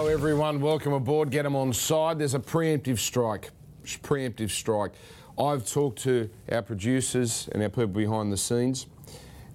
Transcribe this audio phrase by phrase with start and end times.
[0.00, 0.62] Hello, everyone.
[0.62, 1.28] Welcome aboard.
[1.28, 2.18] Get them on side.
[2.18, 3.50] There's a preemptive strike.
[3.84, 4.92] Preemptive strike.
[5.38, 8.86] I've talked to our producers and our people behind the scenes,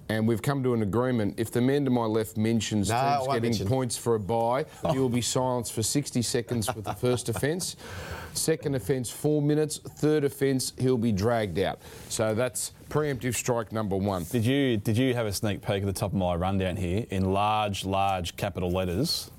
[0.08, 1.34] and we've come to an agreement.
[1.36, 3.66] If the man to my left mentions No, I teams won't getting mention.
[3.66, 7.74] points for a buy, he will be silenced for 60 seconds with the first offence.
[8.32, 9.78] Second offence, four minutes.
[9.78, 11.80] Third offence, he'll be dragged out.
[12.08, 14.22] So that's preemptive strike number one.
[14.30, 17.04] Did you did you have a sneak peek at the top of my rundown here
[17.10, 19.32] in large, large capital letters?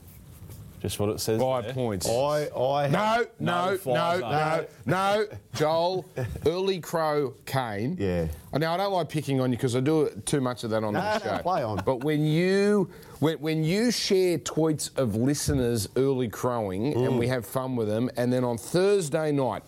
[0.87, 1.41] Just what it says.
[1.41, 1.73] Five there.
[1.73, 2.07] points.
[2.07, 4.65] I, I No, no, No no, fly no, zone.
[4.85, 6.05] no, Joel.
[6.45, 7.97] Early Crow Kane.
[7.99, 8.27] Yeah.
[8.53, 10.93] Now I don't like picking on you because I do too much of that on
[10.93, 11.37] No, the show.
[11.43, 11.81] play on.
[11.85, 17.05] But when you when, when you share tweets of listeners early crowing Mm.
[17.07, 19.63] and we have fun with them, and then on Thursday night,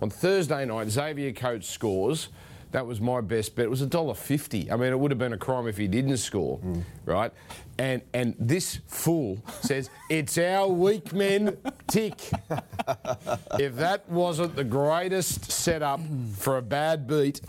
[0.00, 2.28] on Thursday night, Xavier Coates scores.
[2.76, 3.64] That was my best bet.
[3.64, 4.70] It was a dollar fifty.
[4.70, 6.82] I mean, it would have been a crime if he didn't score, Mm.
[7.06, 7.32] right?
[7.78, 12.20] And and this fool says it's our weak men tick.
[13.58, 16.00] if that wasn't the greatest setup
[16.34, 17.40] for a bad beat,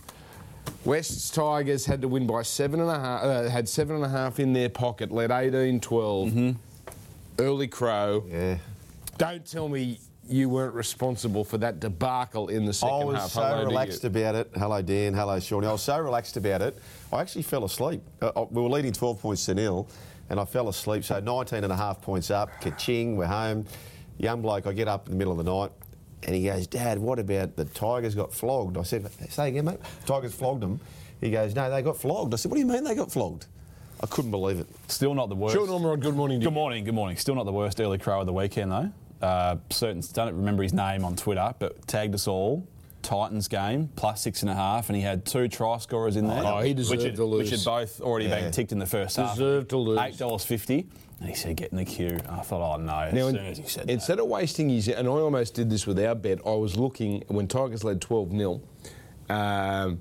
[0.85, 3.23] West's Tigers had to win by seven and a half.
[3.25, 6.55] Uh, had seven and a half in their pocket, led 18-12.
[7.37, 8.23] Early crow.
[8.29, 8.59] yeah.
[9.17, 13.29] Don't tell me you weren't responsible for that debacle in the I second was half.
[13.31, 14.07] so Hello to relaxed you.
[14.09, 14.49] about it.
[14.55, 15.13] Hello, Dan.
[15.13, 15.67] Hello, Shawnee.
[15.67, 16.77] I was so relaxed about it.
[17.11, 18.01] I actually fell asleep.
[18.21, 19.87] Uh, uh, we were leading 12 points to nil,
[20.29, 21.03] and I fell asleep.
[21.03, 22.49] So 19 and a half points up.
[22.61, 23.65] Ka-ching, we're home.
[24.17, 25.71] Young bloke, I get up in the middle of the night,
[26.23, 28.77] and he goes, Dad, what about the Tigers got flogged?
[28.77, 29.79] I said, Say again, mate.
[30.05, 30.79] Tigers flogged them.
[31.21, 32.33] He goes, No, they got flogged.
[32.33, 33.45] I said, What do you mean they got flogged?
[34.01, 34.67] I couldn't believe it.
[34.89, 35.55] Still not the worst.
[35.55, 36.49] Sean Ormerod, good morning to you.
[36.49, 36.83] Good morning.
[36.83, 37.17] Good morning.
[37.17, 38.91] Still not the worst early crow of the weekend though.
[39.21, 42.67] Uh, certain don't remember his name on Twitter, but tagged us all.
[43.03, 46.43] Titans game plus six and a half, and he had two try scorers in there.
[46.43, 47.43] Oh, he deserved which had, to lose.
[47.49, 48.41] Which had both already Yeah.
[48.41, 49.35] been ticked in the first half.
[49.35, 49.99] Deserved to lose.
[49.99, 50.87] Eight dollars fifty,
[51.21, 52.17] and he said get in the queue.
[52.27, 52.91] I thought, oh no.
[52.99, 53.93] As Now, soon in- as he said that.
[53.93, 57.23] instead of wasting his, and I almost did this with our bet, I was looking,
[57.27, 58.61] when Tigers led 12 0,
[59.29, 59.99] um,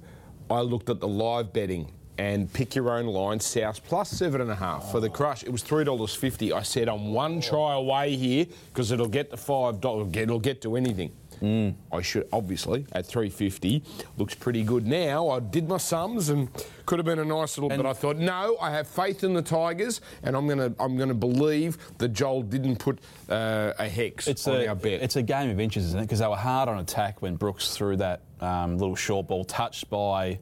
[0.51, 4.51] I looked at the live betting and pick your own line, South plus seven and
[4.51, 5.43] a half for the crush.
[5.43, 6.53] It was $3.50.
[6.53, 10.77] I said, I'm one try away here because it'll get to $5, it'll get to
[10.77, 11.13] anything.
[11.43, 13.83] I should obviously at 350
[14.17, 15.29] looks pretty good now.
[15.29, 16.49] I did my sums and
[16.87, 19.43] could have been a nice little, but I thought no, I have faith in the
[19.43, 24.49] Tigers and I'm gonna I'm gonna believe that Joel didn't put uh, a hex It's
[24.49, 25.03] on a, our bet.
[25.03, 26.03] it's a game of inches, isn't it?
[26.05, 29.91] Because they were hard on attack when Brooks threw that um, little short ball touched
[29.91, 30.39] by.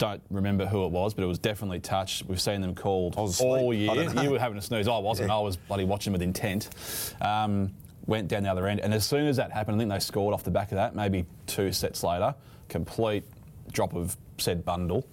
[0.00, 2.24] Don't remember who it was, but it was definitely touched.
[2.24, 3.90] We've seen them called I was all asleep.
[3.90, 4.24] I year.
[4.24, 4.88] You were having a snooze.
[4.88, 5.30] I wasn't.
[5.30, 6.70] I was bloody watching with intent.
[7.20, 7.74] Um,
[8.06, 10.32] went down the other end, and as soon as that happened, I think they scored
[10.32, 10.94] off the back of that.
[10.96, 12.34] Maybe two sets later,
[12.70, 13.24] complete
[13.72, 15.06] drop of said bundle,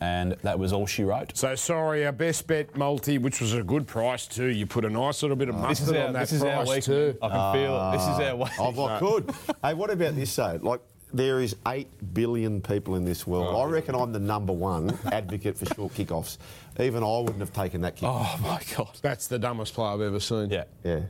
[0.00, 1.36] and that was all she wrote.
[1.36, 4.48] so sorry, our best bet multi, which was a good price too.
[4.48, 6.42] You put a nice little bit of This is mustard our, on that this is
[6.42, 6.84] our price week.
[6.84, 7.18] too.
[7.22, 7.92] I can feel it.
[7.92, 8.52] This is our week.
[8.58, 9.30] Oh, I could.
[9.62, 10.58] hey, what about this though?
[10.60, 10.80] Like,
[11.14, 13.54] there is eight billion people in this world.
[13.54, 16.38] Oh, I reckon I'm the number one advocate for short kickoffs.
[16.80, 18.08] Even I wouldn't have taken that kick.
[18.10, 18.98] Oh my god.
[19.00, 20.50] That's the dumbest play I've ever seen.
[20.50, 20.64] Yeah.
[20.82, 21.00] Yeah.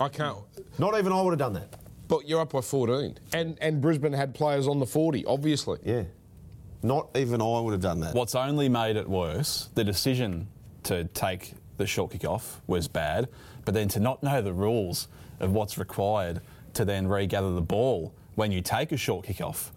[0.00, 0.38] I can't.
[0.78, 1.76] Not even I would have done that.
[2.08, 5.78] But you're up by 14, and and Brisbane had players on the 40, obviously.
[5.84, 6.02] Yeah.
[6.82, 8.14] Not even I would have done that.
[8.14, 10.48] What's only made it worse, the decision
[10.82, 13.28] to take the short kick off was bad,
[13.64, 15.06] but then to not know the rules
[15.40, 16.40] of what's required
[16.74, 19.72] to then regather the ball when you take a short kick off,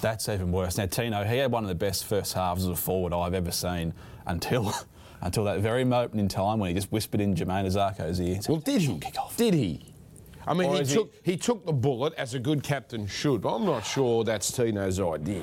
[0.00, 0.78] that's even worse.
[0.78, 3.50] Now, Tino, he had one of the best first halves as a forward I've ever
[3.50, 3.92] seen
[4.26, 4.72] until
[5.22, 8.38] until that very moment in time when he just whispered in Jermaine Azarko's ear.
[8.48, 8.98] Well, did he?
[8.98, 9.36] Kick off.
[9.36, 9.80] Did he?
[10.46, 13.06] I mean, Or he is he- took he took the bullet as a good captain
[13.06, 15.42] should, but I'm not sure that's Tino's idea.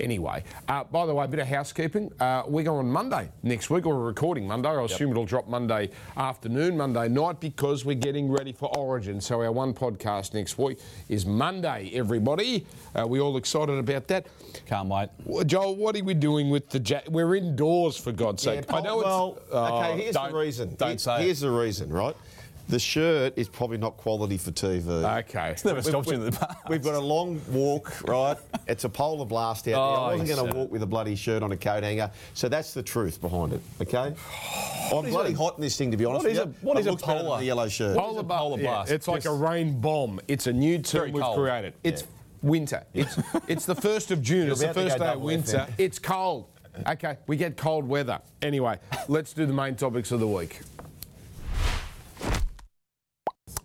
[0.00, 2.10] Anyway, uh, by the way, a bit of housekeeping.
[2.20, 4.68] Uh, we go on Monday next week, or we're recording Monday.
[4.68, 9.20] I assume it'll drop Monday afternoon, Monday night, because we're getting ready for Origin.
[9.20, 10.78] So our one podcast next week
[11.08, 11.90] is Monday.
[11.94, 12.66] Everybody,
[12.98, 14.26] uh, we all excited about that.
[14.66, 15.08] Can't wait.
[15.24, 16.80] Well, Joel, what are we doing with the?
[16.80, 18.72] Ja- we're indoors for God's Yeah, sake.
[18.72, 19.52] I know well, it's.
[19.54, 20.74] uh, okay, here's the don't- reason.
[20.76, 21.24] don't Here- say it.
[21.24, 22.16] Here's the reason, right?
[22.68, 24.86] The shirt is probably not quality for TV.
[25.20, 25.50] okay.
[25.50, 26.56] It's never stopped you in the past.
[26.68, 28.36] We've got a long walk, right?
[28.66, 29.76] It's a polar blast out there.
[29.76, 32.10] Oh, I Oh, wasn't going to walk with a bloody shirt on a coat hanger.
[32.32, 34.14] So that's the truth behind it, okay?
[34.90, 36.54] I'm bloody a- hot in this thing, to be honest what is with a- you.
[36.62, 37.38] what It is a looks better than polar?
[37.40, 37.96] the yellow shirt.
[37.98, 38.90] Polar bu- polar yeah, blast.
[38.92, 40.18] it's like a rain bomb.
[40.28, 41.36] It's a new term we've cold.
[41.36, 41.74] created.
[41.84, 42.04] It's
[42.40, 42.84] winter.
[42.94, 43.18] It's
[43.48, 44.50] it's the first of June.
[44.50, 45.58] it's the first day of winter.
[45.58, 45.72] FM.
[45.76, 46.46] It's cold.
[46.88, 48.18] Okay, we get cold weather.
[48.42, 48.78] Anyway,
[49.08, 50.60] let's do the main topics of the week.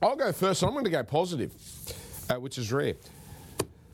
[0.01, 0.63] I'll go first.
[0.63, 1.51] I'm going to go positive,
[2.29, 2.93] uh, which is rare.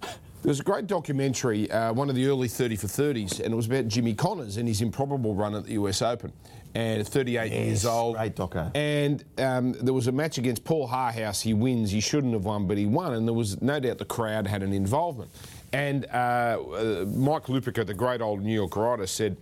[0.01, 3.55] There was a great documentary, uh, one of the early 30 for 30s, and it
[3.55, 6.31] was about Jimmy Connors and his improbable run at the US Open.
[6.75, 8.17] And 38 years old.
[8.17, 8.69] great doco.
[8.75, 11.41] And um, there was a match against Paul Haarhuis.
[11.41, 11.89] He wins.
[11.89, 13.13] He shouldn't have won, but he won.
[13.13, 15.31] And there was no doubt the crowd had an involvement.
[15.73, 19.37] And uh, uh, Mike Lupica, the great old New York writer, said,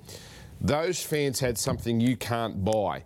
[0.62, 3.04] Those fans had something you can't buy.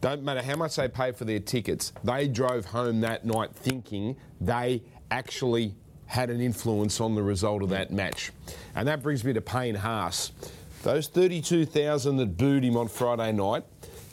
[0.00, 4.16] Don't matter how much they pay for their tickets, they drove home that night thinking
[4.40, 5.74] they actually
[6.06, 8.32] had an influence on the result of that match.
[8.74, 10.32] And that brings me to Payne Haas.
[10.82, 13.64] Those 32,000 that booed him on Friday night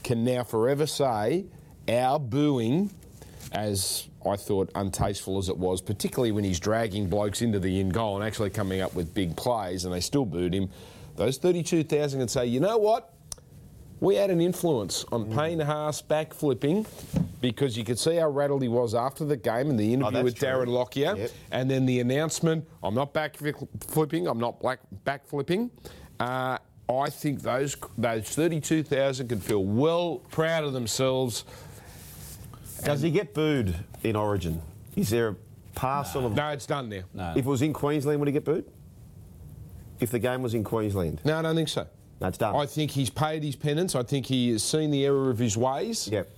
[0.03, 1.45] can now forever say
[1.87, 2.91] our booing,
[3.53, 7.89] as I thought untasteful as it was, particularly when he's dragging blokes into the in
[7.89, 10.69] goal and actually coming up with big plays and they still booed him,
[11.15, 13.13] those 32,000 can say, you know what?
[13.99, 15.35] We had an influence on Mm.
[15.35, 16.85] Payne Haas backflipping
[17.41, 20.23] because you could see how rattled he was after the game and the interview Oh,
[20.23, 20.47] with true.
[20.47, 21.15] Darren Lockyer.
[21.17, 21.31] Yep.
[21.51, 25.71] And then the announcement, I'm not backflipping, I'm not black backflipping.
[26.19, 26.57] Uh,
[26.89, 31.43] I think those those 32,000 can feel well proud of themselves.
[32.83, 34.61] Does he get booed in Origin?
[34.95, 35.35] Is there a
[35.73, 36.35] parcel of.
[36.35, 37.03] No, it's done there.
[37.13, 37.31] No.
[37.31, 38.65] If it was in Queensland, would he get booed?
[39.99, 41.19] If the game was in Queensland?
[41.25, 41.87] No, I don't think so.
[42.19, 42.55] No, it's done.
[42.55, 43.95] I think he's paid his penance.
[43.95, 46.07] I think he has seen the error of his ways.
[46.07, 46.29] Yep.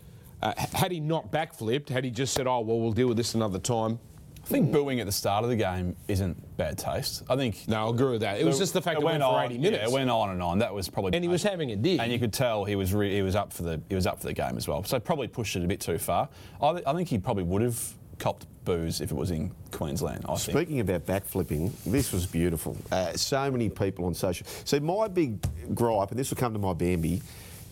[0.42, 3.36] Uh, had he not backflipped, had he just said, oh, well, we'll deal with this
[3.36, 4.00] another time,
[4.44, 7.24] I think booing at the start of the game isn't bad taste.
[7.30, 7.68] I think.
[7.68, 8.40] no, I'll agree with that.
[8.40, 9.84] It was just the fact it it went, for on, 80 minutes.
[9.84, 10.60] Yeah, it went on and on.
[10.60, 11.14] That was probably.
[11.14, 12.00] and he was having a dig.
[12.00, 14.20] And you could tell he was re- he was up for the he was up
[14.20, 14.84] for the game as well.
[14.84, 16.30] So probably pushed it a bit too far.
[16.62, 20.25] I, th- I think he probably would have copped booze if it was in Queensland.
[20.27, 20.57] I think.
[20.57, 22.77] Speaking about backflipping, this was beautiful.
[22.92, 24.45] Uh, so many people on social.
[24.66, 25.42] So my big
[25.74, 27.21] gripe, and this will come to my Bambi,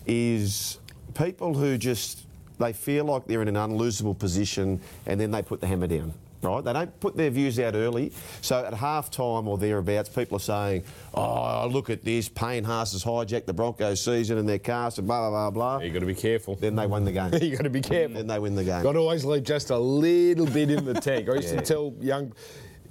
[0.08, 0.80] is
[1.14, 2.24] people who just
[2.60, 6.14] they feel like they're in an unlosable position, and then they put the hammer down.
[6.42, 6.64] Right?
[6.64, 8.12] They don't put their views out early.
[8.42, 12.30] So at half time or thereabouts, people are saying, Oh, look at this.
[12.30, 15.84] Payne Haas has hijacked the Broncos season and their cast and blah, blah, blah, blah.
[15.86, 16.56] you got to be careful.
[16.56, 17.32] Then they won the game.
[17.42, 18.16] You've got to be careful.
[18.18, 18.84] then they win the game.
[18.88, 21.28] Got to always leave just a little bit in the tank.
[21.28, 21.62] I used Yeah.
[21.62, 22.34] to tell young,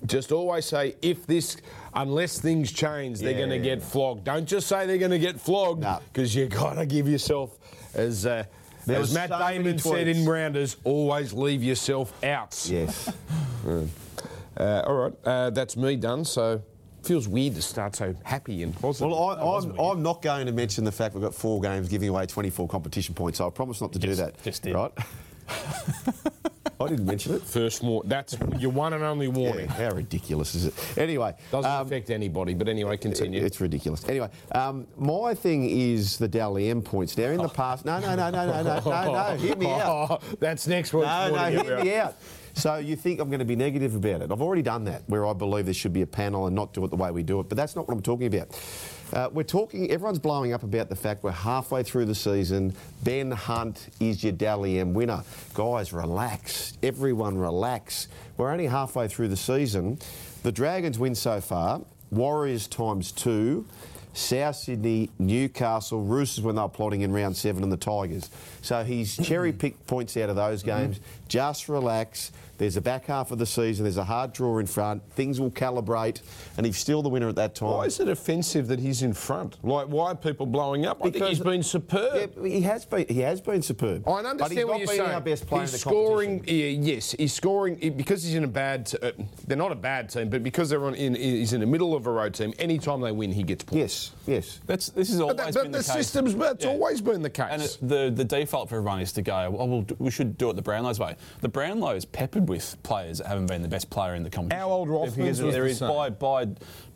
[0.06, 1.56] just always say, if this,
[1.94, 3.38] unless things change, they're Yeah.
[3.38, 4.24] going to get flogged.
[4.24, 6.00] Don't just say they're going to get flogged, No.
[6.12, 7.58] because you got to give yourself,
[7.94, 8.44] as uh,
[8.86, 10.24] There as was Matt so Damon said in.
[10.24, 12.66] Rounders, always leave yourself out.
[12.70, 13.12] Yes.
[14.58, 16.24] Uh, all right, uh, that's me done.
[16.24, 16.62] So
[17.02, 19.10] feels weird to start so happy and positive.
[19.10, 22.08] Well, I, I'm, I'm not going to mention the fact we've got four games giving
[22.08, 23.36] away 24 competition points.
[23.38, 24.42] So I promise not to do that.
[24.42, 24.74] just did.
[24.74, 24.92] Right?
[26.78, 27.42] I didn't mention it.
[27.42, 28.08] First warning.
[28.08, 29.66] That's your one and only warning.
[29.66, 30.98] Yeah, how ridiculous is it?
[30.98, 31.34] Anyway.
[31.50, 33.42] Doesn't um, affect anybody, but anyway, continue.
[33.42, 34.06] It's ridiculous.
[34.08, 37.16] Anyway, um, my thing is the Dally M points.
[37.16, 37.84] Now, in the past.
[37.84, 39.36] No, no, no, no, no, no, no, no.
[39.36, 40.22] Hit me out.
[40.40, 42.14] that's next week's No, no, hit me out.
[42.56, 44.32] So you think I'm going to be negative about it.
[44.32, 46.82] I've already done that, where I believe there should be a panel and not do
[46.84, 48.48] it the way we do it, but that's not what I'm talking about.
[49.12, 49.90] Uh, we're talking.
[49.90, 52.74] Everyone's blowing up about the fact we're halfway through the season.
[53.04, 55.22] Ben Hunt is your Dally M winner.
[55.54, 56.76] Guys, relax.
[56.82, 58.08] Everyone, relax.
[58.36, 59.98] We're only halfway through the season.
[60.42, 61.82] The Dragons win so far.
[62.10, 63.64] Warriors times two.
[64.12, 68.30] South Sydney, Newcastle, Roosters when they were plotting in round seven, and the Tigers.
[68.62, 71.00] So he's cherry picked points out of those games.
[71.28, 72.32] Just relax.
[72.58, 73.84] There's a back half of the season.
[73.84, 75.02] There's a hard draw in front.
[75.12, 76.22] Things will calibrate,
[76.56, 77.70] and he's still the winner at that time.
[77.70, 79.62] Why is it offensive that he's in front?
[79.64, 81.04] Like, why are people blowing up?
[81.04, 82.32] I think he's been superb.
[82.40, 83.06] Yeah, he has been.
[83.08, 84.08] He has been superb.
[84.08, 85.10] I but understand he's what not you're been saying.
[85.10, 86.38] our best player he's in the scoring.
[86.38, 86.78] competition.
[86.86, 88.86] Yeah, yes, he's scoring because he's in a bad.
[88.86, 89.12] T- uh,
[89.46, 92.06] they're not a bad team, but because they're on, in, he's in the middle of
[92.06, 92.52] a road team.
[92.58, 93.76] Anytime they win, he gets points.
[93.78, 94.60] Yes, yes.
[94.66, 95.92] That's this is always But, that, but been the, the, case.
[95.92, 96.34] system's.
[96.34, 96.70] But it's Yeah.
[96.72, 97.46] always been the case.
[97.50, 100.50] And it, the the default for everyone is to go, oh, well, we should do
[100.50, 101.16] it the Brownlow's way.
[101.40, 104.62] The Brownlow's peppered with players that haven't been the best player in the competition.
[104.62, 105.88] Our old Rothmans Because was there the is same.
[105.88, 106.46] by by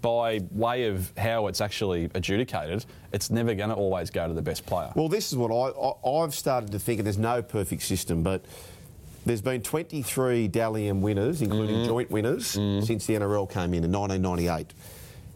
[0.00, 4.42] by way of how it's actually adjudicated, it's never going to always go to the
[4.42, 4.90] best player.
[4.94, 8.22] Well, this is what I, I, I've started to think, and there's no perfect system,
[8.22, 8.42] but
[9.26, 11.86] there's been 23 Dally M winners, including Mm-hmm.
[11.88, 14.72] joint winners, since the NRL came in in 1998.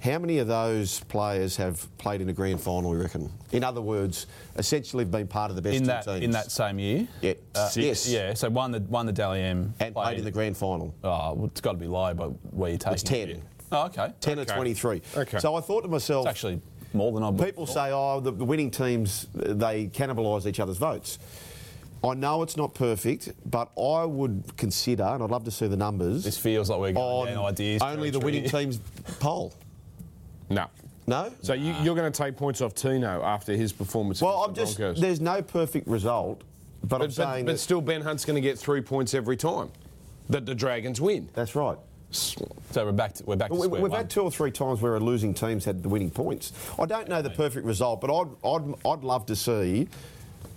[0.04, 3.32] How many of those players have played in a grand final, we reckon?
[3.52, 6.23] In other words, essentially have been part of the best in two that teams.
[6.25, 7.32] in that same year, Yeah.
[7.54, 8.06] Uh, Yes.
[8.06, 8.34] yeah.
[8.34, 10.94] So won the won the Dally M and played in the grand final.
[11.02, 13.28] Oh, well, it's got to be low, but where you taking It's 10.
[13.30, 13.42] it?
[13.73, 14.12] Oh, okay.
[14.20, 15.00] 10 or 23.
[15.16, 15.38] Okay.
[15.38, 16.61] So I thought to myself, It's actually
[16.92, 17.32] more than I.
[17.42, 21.18] People say, oh, the, the winning teams, they cannibalise each other's votes.
[22.06, 25.78] I know it's not perfect, but I would consider, and I'd love to see the
[25.78, 27.80] numbers, This feels like we're going on down ideas.
[27.80, 28.78] only the winning team's
[29.18, 29.54] poll.
[30.51, 30.67] No.
[31.07, 31.31] No?
[31.43, 34.79] So you, you're going to take points off Tino after his performance well, I'm just,
[34.79, 35.01] Broncos.
[35.01, 36.41] there's no perfect result,
[36.83, 39.37] but, I'm But, saying but, but still, Ben Hunt's going to get three points every
[39.37, 39.71] time
[40.31, 41.29] that the Dragons win.
[41.35, 41.77] that's right.
[42.11, 42.47] So
[42.87, 43.15] we're back.
[43.15, 43.51] To, we're back.
[43.51, 43.91] To we, we've one.
[43.91, 46.53] had two or three times where a losing teams had the winning points.
[46.79, 49.89] I don't know the perfect result, but I'd, I'd, I'd love to see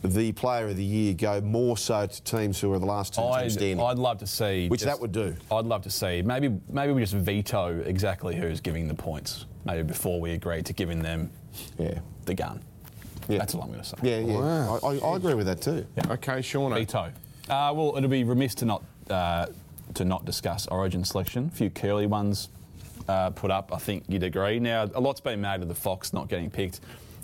[0.03, 3.21] the player of the year go more so to teams who are the last two
[3.21, 3.81] teams I'd, standing.
[3.81, 5.35] I'd love to see Which just- that would do.
[5.51, 9.45] I'd love to see maybe maybe we just veto exactly who's giving the points.
[9.67, 11.29] Maybe before we agree to giving them
[11.77, 11.99] yeah.
[12.25, 12.61] the gun.
[13.27, 13.39] Yeah.
[13.39, 13.97] That's all I'm going to say.
[14.01, 14.39] Yeah, yeah.
[14.39, 14.79] Wow.
[14.81, 15.85] I, I, I agree with that too.
[16.09, 16.73] Okay, Sean.
[16.73, 17.11] Veto.
[17.49, 19.47] Uh, well, it'll be remiss to not uh,
[19.93, 21.49] to not discuss Origin selection.
[21.53, 22.49] A few curly ones
[23.07, 23.73] uh, put up.
[23.73, 24.59] I think you'd agree.
[24.59, 26.79] Now, a lot's been made of the Fox not getting picked.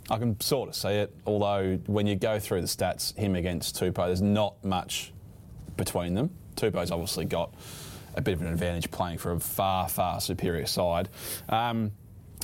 [0.09, 1.15] I can sort of see it.
[1.25, 5.13] Although when you go through the stats, him against Tupou, there's not much
[5.77, 6.29] between them.
[6.55, 7.53] Tupou's obviously got
[8.15, 11.09] a bit of an advantage playing for a far, far superior side.
[11.49, 11.91] Um,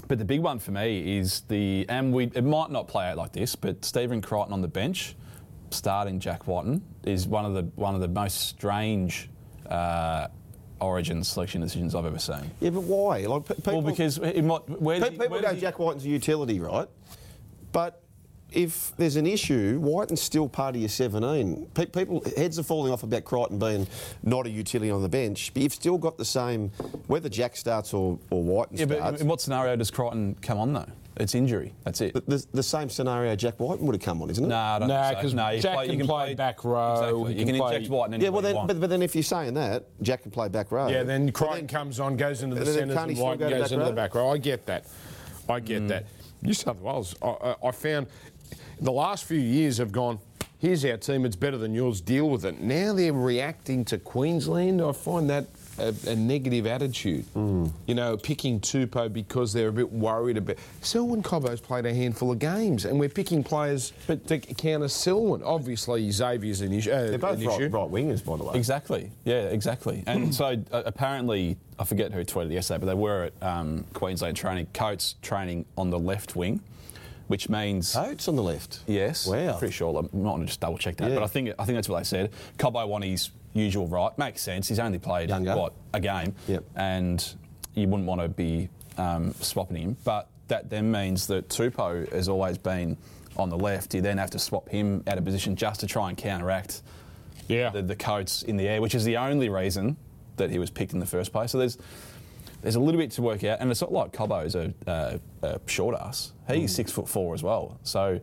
[0.09, 3.15] but the big one for me is the, and we, it might not play out
[3.15, 5.15] like this, but Stephen Crichton on the bench,
[5.69, 9.29] starting Jack Wighton, is one of the one of the most strange
[9.67, 10.27] uh,
[10.81, 12.49] Origin selection decisions I've ever seen.
[12.59, 13.19] Yeah, but why?
[13.27, 15.61] Like people, Well, because it might, where pe- does he- people where go does he-
[15.61, 16.87] Jack Wighton's a utility, right?
[17.71, 18.01] But
[18.51, 21.67] if there's an issue, Wighton's still part of your 17.
[21.73, 23.87] Pe- people heads are falling off about Crichton being
[24.23, 26.69] not a utility on the bench, but you've still got the same
[27.07, 30.73] whether Jack starts or, or Wighton Yeah, but in what scenario does Crichton come on
[30.73, 30.85] though?
[31.17, 31.73] It's injury.
[31.83, 32.13] That's it.
[32.13, 34.47] the, the, the same scenario Jack Wighton would have come on, isn't it?
[34.47, 35.21] No, I don't Nah, think so.
[35.23, 37.33] 'cause no, you Jack play, you can play back row, Exactly.
[37.33, 39.15] he You can can play- inject White and Yeah, well then, but, but then if
[39.15, 40.87] you're saying that, Jack can play back row.
[40.87, 43.49] Yeah, then But Crichton comes on, goes into the then centres, and still White go
[43.49, 44.29] to goes back into the back row.
[44.29, 44.85] I get that.
[45.49, 45.87] I get Mm.
[45.89, 46.05] that.
[46.41, 48.07] New South Wales, I, I, I found
[48.79, 50.19] the last few years have gone.
[50.59, 51.25] Here's our team.
[51.25, 52.01] It's better than yours.
[52.01, 52.59] Deal with it.
[52.59, 54.81] Now they're reacting to Queensland.
[54.81, 55.47] I find that
[55.79, 57.25] a, a negative attitude.
[57.33, 57.71] Mm.
[57.87, 60.57] You know, picking Tupou because they're a bit worried about.
[60.81, 65.41] Selwyn Cobbo's played a handful of games, and we're picking players but to counter Selwyn.
[65.43, 66.91] Obviously, Xavier's an issue.
[66.91, 67.69] Uh, They're both an right, issue.
[67.69, 68.55] right wingers, by the way.
[68.55, 69.11] Exactly.
[69.25, 70.03] Yeah, exactly.
[70.07, 74.37] And so uh, apparently, I forget who tweeted yesterday, but they were at um, Queensland
[74.37, 76.61] training, Coates training on the left wing,
[77.29, 77.93] which means.
[77.93, 78.79] Coates on the left.
[78.87, 79.25] Yes.
[79.27, 79.55] Wow.
[79.57, 79.97] Pretty sure.
[79.97, 81.15] I'm not going to just double check that, Yeah.
[81.15, 82.31] but I think I think that's what they said.
[82.57, 84.15] Cobbo won his usual right.
[84.17, 84.67] Makes sense.
[84.67, 85.55] He's only played Younger.
[85.55, 86.63] what a game, Yep.
[86.75, 87.33] and
[87.75, 88.67] you wouldn't want to be
[88.97, 89.97] um, swapping him.
[90.03, 92.97] But that then means that Tupou has always been
[93.37, 93.93] on the left.
[93.93, 96.81] You then have to swap him out of position just to try and counteract
[97.47, 97.69] Yeah.
[97.69, 99.97] the, the Coates in the air, which is the only reason
[100.37, 101.51] that he was picked in the first place.
[101.51, 101.77] So there's
[102.61, 105.59] there's a little bit to work out, and it's not like Cobbo's a, a, a
[105.67, 106.33] short ass.
[106.47, 106.75] He's mm.
[106.75, 107.79] six foot four as well.
[107.83, 108.19] So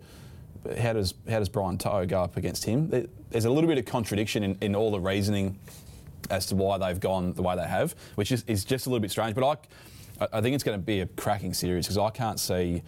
[0.81, 2.91] how does how does Brian To'o go up against him?
[3.31, 5.59] There's a little bit of contradiction in, in all the reasoning
[6.31, 9.01] as to why they've gone the way they have, which is, is just a little
[9.01, 9.35] bit strange.
[9.35, 9.45] But
[10.21, 12.83] I, I- think it's going to be a cracking series because I can't see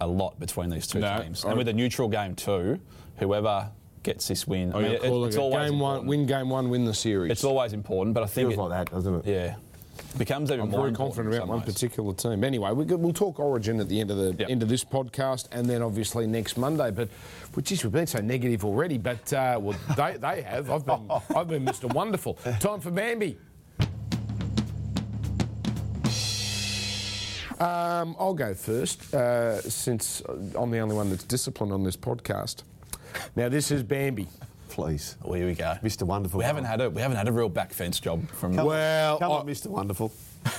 [0.00, 1.44] a lot between these two No, teams.
[1.44, 2.78] I- And with a neutral game too,
[3.16, 3.70] whoever
[4.02, 6.06] gets this win, Oh, I mean, it- it's it always game one, important.
[6.06, 7.32] win game one, win the series.
[7.32, 9.26] It's always important, but I think Feels it, like that, doesn't it?
[9.26, 9.56] yeah,
[10.18, 11.72] becomes even I'm more very confident about one ways.
[11.74, 12.42] particular team.
[12.44, 14.50] Anyway, we, we'll talk Origin at the end of the Yep.
[14.50, 16.90] end of this podcast, and then obviously next Monday.
[16.90, 17.08] But,
[17.54, 18.98] well, geez, we've been so negative already.
[18.98, 20.70] But uh, well, they, they have.
[20.70, 21.92] I've been I've been Mr.
[21.92, 22.34] Wonderful.
[22.60, 23.38] Time for Bambi.
[27.58, 30.20] Um, I'll go first, uh, since
[30.54, 32.64] I'm the only one that's disciplined on this podcast.
[33.34, 34.28] Now, this is Bambi.
[34.80, 35.16] Please.
[35.24, 36.02] Oh, here we go, Mr.
[36.02, 36.36] Wonderful.
[36.36, 38.54] We haven't had a we haven't had a real back fence job from.
[38.54, 39.68] Come Well, on, come I- on, Mr.
[39.68, 40.12] Wonderful.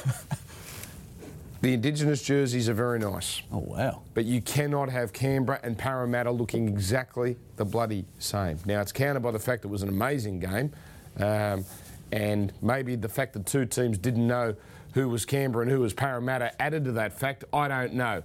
[1.59, 3.41] The Indigenous jerseys are very nice.
[3.51, 4.03] Oh wow!
[4.13, 8.59] But you cannot have Canberra and Parramatta looking exactly the bloody same.
[8.65, 10.71] Now, it's countered by the fact it was an amazing game,
[11.19, 11.65] um,
[12.11, 14.55] and maybe the fact that two teams didn't know
[14.93, 17.43] who was Canberra and who was Parramatta added to that fact.
[17.51, 18.21] I don't know.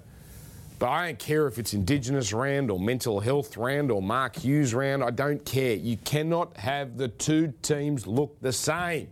[0.83, 4.75] But I don't care if it's Indigenous Rand or mental health Rand or Mark Hughes
[4.75, 5.05] Rand.
[5.05, 5.77] I don't care.
[5.77, 9.07] You cannot have the two teams look the same.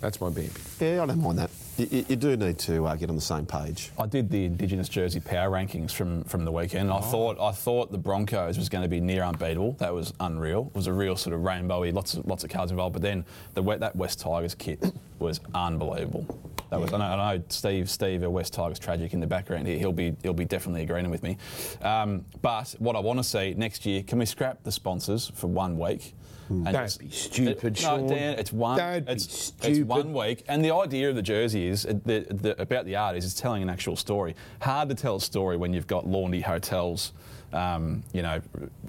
[0.00, 0.48] That's my baby.
[0.80, 1.50] Yeah, I don't mind that.
[1.78, 3.90] You, you- do need to uh, get on the same page.
[3.98, 6.90] I did the Indigenous jersey power rankings from, from the weekend.
[6.90, 6.96] Oh.
[6.96, 9.72] I thought I thought the Broncos was going to be near unbeatable.
[9.78, 10.70] That was unreal.
[10.74, 12.92] It was a real sort of rainbowy, lots of lots of cards involved.
[12.92, 13.24] But then
[13.54, 14.84] the that West Tigers kit
[15.18, 16.26] was unbelievable.
[16.70, 19.66] That was I know, I know Steve Steve, a West Tigers tragic in the background
[19.66, 19.78] here.
[19.78, 21.36] He'll be he'll be definitely agreeing with me.
[21.82, 25.48] Um, but what I want to see next year, can we scrap the sponsors for
[25.48, 26.14] one week?
[26.52, 28.06] And Don't it's- be stupid, it- Sean.
[28.06, 28.78] No, Dan, it's one.
[28.78, 29.78] Don't be it's, stupid.
[29.78, 33.16] It's one week, and the idea of the jersey is the, the, about the art
[33.16, 34.34] is it's telling an actual story.
[34.60, 37.12] Hard to tell a story when you've got Laundy hotels,
[37.52, 38.40] um, you know,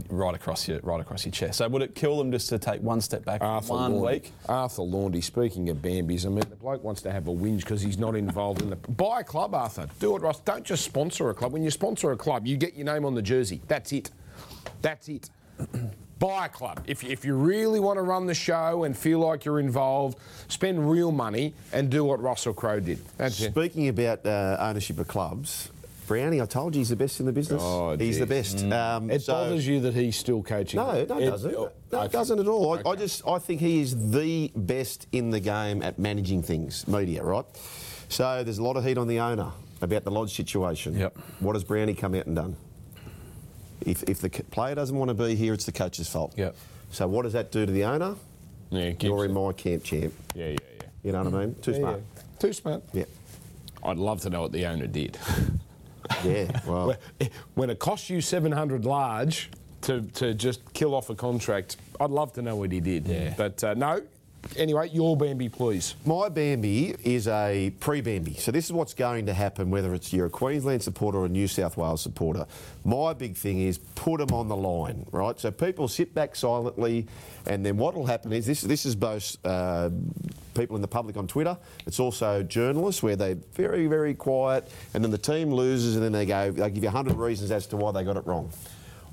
[0.10, 1.58] right across your right across your chest.
[1.58, 4.14] So would it kill them just to take one step back for Arthur one Laundy.
[4.20, 4.32] week?
[4.48, 7.82] Arthur Laundy, speaking of Bambies, I mean, the bloke wants to have a whinge because
[7.82, 8.76] he's not involved in the.
[8.76, 9.88] Buy a club, Arthur.
[10.00, 10.40] Do it, Ross.
[10.42, 11.52] Don't just sponsor a club.
[11.54, 13.62] When you sponsor a club, you get your name on the jersey.
[13.68, 14.12] That's it.
[14.82, 15.30] That's it.
[16.20, 16.84] Buy a club.
[16.88, 20.18] If, if you really want to run the show and feel like you're involved,
[20.48, 23.00] spend real money and do what Russell Crowe did.
[23.18, 23.52] That's it.
[23.52, 25.70] Speaking about uh, ownership of clubs,
[26.08, 27.62] Brownie, I told you he's the best in the business.
[27.64, 28.64] Oh, he's the best.
[28.64, 30.78] Um, It so- bothers you that he's still coaching.
[30.80, 31.56] No, no, it doesn't.
[31.56, 32.06] oh, No, okay.
[32.06, 32.78] it doesn't at all.
[32.86, 36.88] I, I just I think he is the best in the game at managing things,
[36.88, 37.46] media, right?
[38.10, 39.52] So there's a lot of heat on the owner
[39.82, 40.98] about the lodge situation.
[40.98, 41.18] Yep.
[41.40, 42.56] What has Brownie come out and done?
[43.86, 46.34] If, if the player doesn't want to be here, it's the coach's fault.
[46.38, 46.56] Yep.
[46.92, 48.16] So what does that do to the owner?
[48.70, 49.30] Yeah, You're it.
[49.30, 50.14] in my camp, champ.
[50.36, 50.86] yeah, yeah, yeah.
[51.04, 51.56] You know what I mean?
[51.56, 52.02] Too Yeah, smart.
[52.16, 52.22] yeah.
[52.40, 52.84] Too smart.
[52.94, 53.06] Yeah.
[53.84, 55.18] I'd love to know what the owner did.
[56.26, 56.60] Yeah.
[56.68, 56.98] Well.
[57.56, 59.50] when it costs you 700 large
[59.84, 63.08] to, to just kill off a contract, I'd love to know what he did.
[63.08, 63.34] Yeah.
[63.38, 64.02] But uh, no.
[64.58, 65.96] Anyway, your Bambi, please.
[66.06, 68.36] My Bambi is a pre-Bambi.
[68.36, 71.30] So this is what's going to happen whether it's you're a Queensland supporter or a
[71.30, 72.46] New South Wales supporter.
[72.86, 75.40] My big thing is put them on the line, right?
[75.40, 77.08] So people sit back silently
[77.48, 79.90] and then what will happen is this, this is both uh,
[80.54, 81.58] people in the public on Twitter,
[81.88, 86.12] it's also journalists where they're very, very quiet and then the team loses and then
[86.12, 88.52] they go, they give you 100 reasons as to why they got it wrong.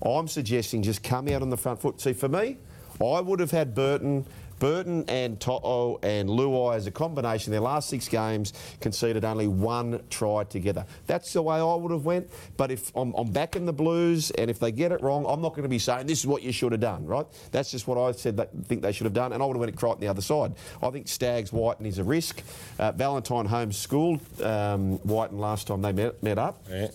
[0.05, 2.01] I'm suggesting just come out on the front foot.
[2.01, 2.59] See, for me,
[3.01, 4.27] I would have had Burton,
[4.61, 7.51] Burton and To'o and Luai as a combination.
[7.51, 10.87] Their last six games conceded only one try together.
[11.09, 12.31] That's the way I would have went.
[12.57, 15.51] But if I'm, I'm backing the Blues, and if they get it wrong, I'm not
[15.51, 17.05] going to be saying this is what you should have done.
[17.05, 17.27] Right?
[17.51, 18.37] That's just what I said.
[18.37, 20.23] That think they should have done, and I would have went right on the other
[20.23, 20.55] side.
[20.83, 22.43] I think Stags Wighton is a risk.
[22.79, 26.65] Uh, Valentine Holmes schooled um, Wighton last time they met, met up.
[26.69, 26.89] Yeah.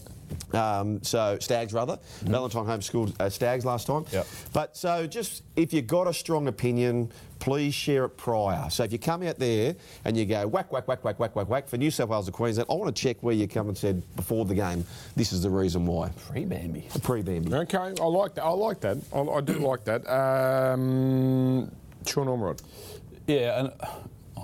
[0.54, 2.00] Um, so Stags rather.
[2.22, 4.06] Valentine Holmes schooled uh, Stags last time.
[4.12, 4.28] Yep.
[4.54, 8.70] But so just if you've got a strong opinion, please share it prior.
[8.70, 11.50] So if you come out there and you go whack whack whack whack whack whack
[11.50, 13.78] whack for New South Wales or Queensland, I want to check where you come and
[13.78, 16.10] said before the game, this is the reason why.
[16.30, 16.88] Pre Bambi.
[17.02, 17.54] Pre Bambi.
[17.54, 18.44] Okay, I like that.
[18.44, 18.98] I like that.
[19.14, 20.08] I, I do like that.
[20.10, 21.72] Um,
[22.06, 22.62] Sean Ormerod.
[23.28, 23.74] Yeah, and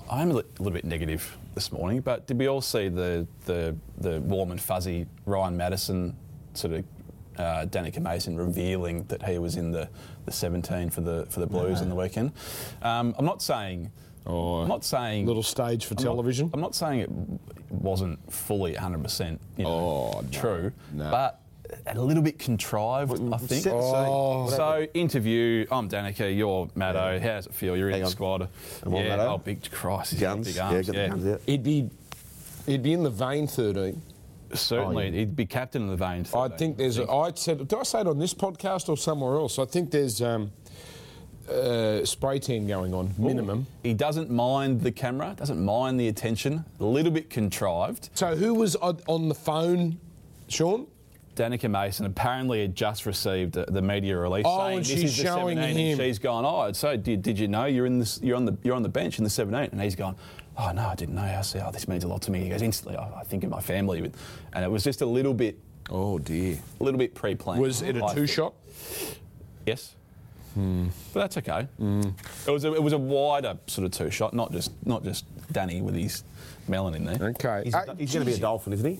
[0.09, 4.21] I'm a little bit negative this morning, but did we all see the the, the
[4.21, 6.15] warm and fuzzy Ryan Matterson
[6.53, 6.85] sort of
[7.37, 9.89] uh, Danika Mason revealing that he was in the,
[10.25, 12.31] the 17 for the for the Blues in the weekend?
[12.81, 13.91] Um, I'm not saying.
[14.27, 16.51] Oh, I'm not saying Little stage for I'm not- television.
[16.53, 17.09] I'm not saying it
[17.71, 21.09] wasn't fully 100% you know, Oh, no, true, no.
[21.09, 21.40] but
[21.87, 23.63] a little bit contrived, I think.
[23.63, 24.07] set the scene.
[24.07, 24.49] Oh.
[24.49, 25.65] So interview.
[25.71, 26.35] I'm Danika.
[26.35, 27.19] You're Matto.
[27.19, 27.75] How does it feel?
[27.77, 28.11] You're in Hang the on.
[28.11, 28.49] squad.
[28.85, 29.09] Am I yeah.
[29.17, 29.33] Matto?
[29.33, 30.11] Oh, big Christ.
[30.11, 30.47] he's got Guns.
[30.47, 30.85] Big yeah, arms.
[30.87, 31.41] get the guns out.
[31.45, 31.89] He'd be,
[32.65, 34.01] he'd be in the vain 13.
[34.53, 35.11] Certainly, Oh, yeah.
[35.19, 36.21] he'd be captain of the vain.
[36.21, 36.97] I 13, think there's.
[36.99, 37.67] A, I said.
[37.67, 39.57] Did I say it on this podcast or somewhere else?
[39.59, 40.51] I think there's um,
[41.49, 43.65] uh, spray tan going on minimum.
[43.81, 45.35] He doesn't mind the camera.
[45.37, 46.65] Doesn't mind the attention.
[46.79, 48.09] A little bit contrived.
[48.13, 49.99] So who was on, on the phone,
[50.49, 50.85] Sean?
[51.35, 55.03] Danika Mason apparently had just received the, the media release Oh, saying and this she's
[55.11, 55.67] is the 17, him.
[55.91, 56.43] And she's gone.
[56.45, 58.19] Oh, so did, did you know you're in this?
[58.21, 59.69] You're on the you're on the bench in the 17.
[59.71, 60.15] And he's gone.
[60.57, 61.21] Oh no, I didn't know.
[61.21, 62.41] I said, oh, this means a lot to me.
[62.41, 62.97] He goes instantly.
[62.97, 64.11] I, I think of my family,
[64.53, 65.57] and it was just a little bit,
[65.89, 66.57] Oh dear.
[66.79, 67.61] a little bit pre-planned.
[67.61, 68.53] Was it a two shot?
[69.65, 69.95] Yes.
[70.53, 70.87] Hmm.
[71.13, 71.67] But that's okay.
[71.79, 75.23] It was a, it was a wider sort of two shot, not just not just
[75.53, 76.23] Danny with his
[76.67, 77.29] melon in there.
[77.29, 77.61] Okay.
[77.63, 78.99] He's, Uh, he's going to be a dolphin, isn't he?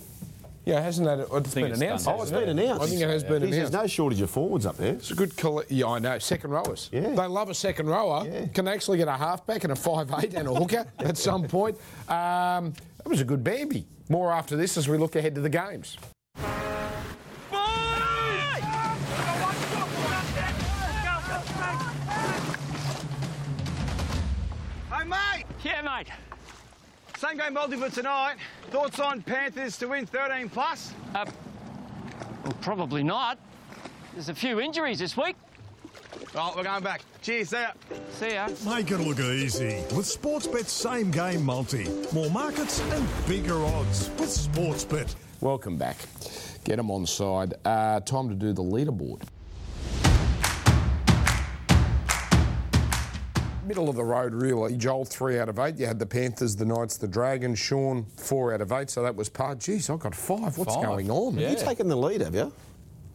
[0.66, 1.20] Yeah, hasn't that?
[1.20, 2.06] It's think been it's announced.
[2.06, 2.16] done.
[2.18, 2.64] Oh, it's hasn't been it?
[2.64, 2.84] announced.
[2.84, 3.72] I think it has been Geez, announced.
[3.72, 4.94] There's no shortage of forwards up there.
[4.94, 6.20] It's a good coll- Yeah, I know.
[6.20, 6.90] Second rowers.
[6.92, 7.10] Yeah.
[7.16, 8.26] They love a second rower.
[8.28, 8.46] Yeah.
[8.48, 11.78] Can actually get a halfback and a five eight and a hooker at some point.
[12.08, 13.88] Um, that was a good Bambi.
[14.10, 15.98] More after this as we look ahead to the games.
[24.92, 25.46] Hey, mate!
[25.64, 26.08] Yeah, mate.
[27.22, 28.38] Same game multi for tonight.
[28.72, 30.92] Thoughts on Panthers to win 13 plus?
[31.14, 31.24] Uh,
[32.44, 33.38] well, probably not.
[34.14, 35.36] There's a few injuries this week.
[36.34, 37.04] Right, we're going back.
[37.22, 37.72] Cheers, see ya.
[38.14, 38.48] See ya.
[38.66, 41.88] Make it look easy with Sportsbet's same game multi.
[42.12, 45.14] More markets and bigger odds with Sportsbet.
[45.42, 45.98] Welcome back.
[46.64, 47.54] Get them on side.
[47.64, 49.22] Uh, time to do the leaderboard.
[53.66, 54.76] Middle of the road, really.
[54.76, 55.78] Joel, three out of eight.
[55.78, 57.60] You had the Panthers, the Knights, the Dragons.
[57.60, 58.90] Sean, four out of eight.
[58.90, 59.60] So that was part.
[59.60, 60.58] Jeez, I got five.
[60.58, 60.84] What's Five.
[60.86, 61.38] going on?
[61.38, 61.52] Yeah.
[61.52, 62.52] You've taken the lead, have you?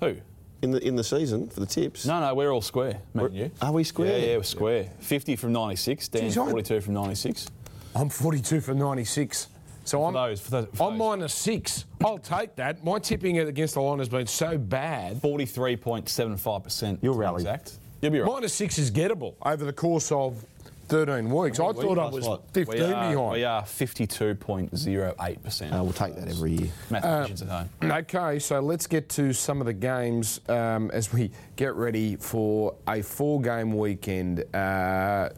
[0.01, 0.17] Who?
[0.63, 2.07] In the in the season for the tips?
[2.07, 2.99] No, no, we're all square.
[3.15, 3.51] Me and you.
[3.61, 4.19] Are we square?
[4.19, 4.89] Yeah, yeah, we're square.
[5.01, 6.09] 50 from 96.
[6.09, 7.49] Dan Jeez, I- 42 from 96.
[7.95, 9.49] I'm 42 for 96.
[9.85, 11.09] So I'm, those- for those- for I'm those.
[11.19, 11.85] minus six.
[12.05, 12.85] I'll take that.
[12.85, 15.21] My tipping against the line has been so bad.
[15.23, 16.99] 43.75%.
[17.03, 17.43] You'll to be rally.
[17.43, 17.79] Exact.
[18.07, 18.33] You'll be right.
[18.35, 20.45] Minus six is gettable over the course of
[20.89, 21.59] 13 weeks.
[21.59, 23.31] I thought I was 15 We are, behind.
[23.33, 25.73] we are 52.08%.
[25.73, 26.71] Uh, we'll take that every year.
[26.91, 27.69] Mathematicians at home.
[27.93, 32.77] Okay, so let's get to some of the games um, as we get ready for
[32.87, 34.45] a four-game weekend.
[34.55, 35.31] Uh,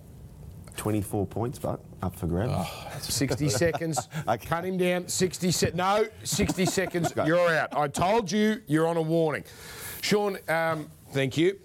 [0.77, 2.69] 24 points, but up for grabs.
[3.03, 4.09] 60 seconds.
[4.29, 4.47] Okay.
[4.47, 5.09] Cut him down.
[5.09, 7.13] 60 se- No, 60 seconds.
[7.27, 7.75] You're out.
[7.75, 8.61] I told you.
[8.67, 9.45] You're on a warning.
[10.03, 11.59] Sean, um, thank you.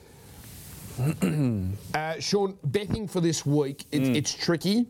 [1.93, 4.15] Uh, Sean, betting for this week, it, Mm.
[4.15, 4.85] it's tricky.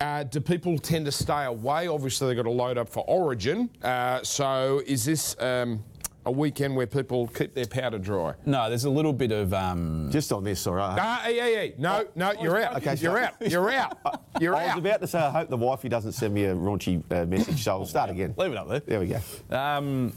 [0.00, 1.88] Uh, do people tend to stay away?
[1.88, 3.68] Obviously, they've got to load up for Origin.
[3.82, 5.82] Uh, so, is this um,
[6.24, 8.32] a weekend where people keep their powder dry?
[8.46, 9.52] No, there's a little bit of.
[9.52, 10.96] Um, Just on this, all right.
[11.00, 11.74] Ah, hey, hey, hey.
[11.78, 12.76] No, no, you're out.
[12.76, 13.34] Okay, you're out.
[13.40, 13.98] You're out.
[14.40, 17.02] You're I was about to say, I hope the wifey doesn't send me a raunchy
[17.10, 18.34] uh, message, so I'll start again.
[18.36, 18.78] leave it up there.
[18.78, 19.18] There we go.
[19.50, 20.12] Um,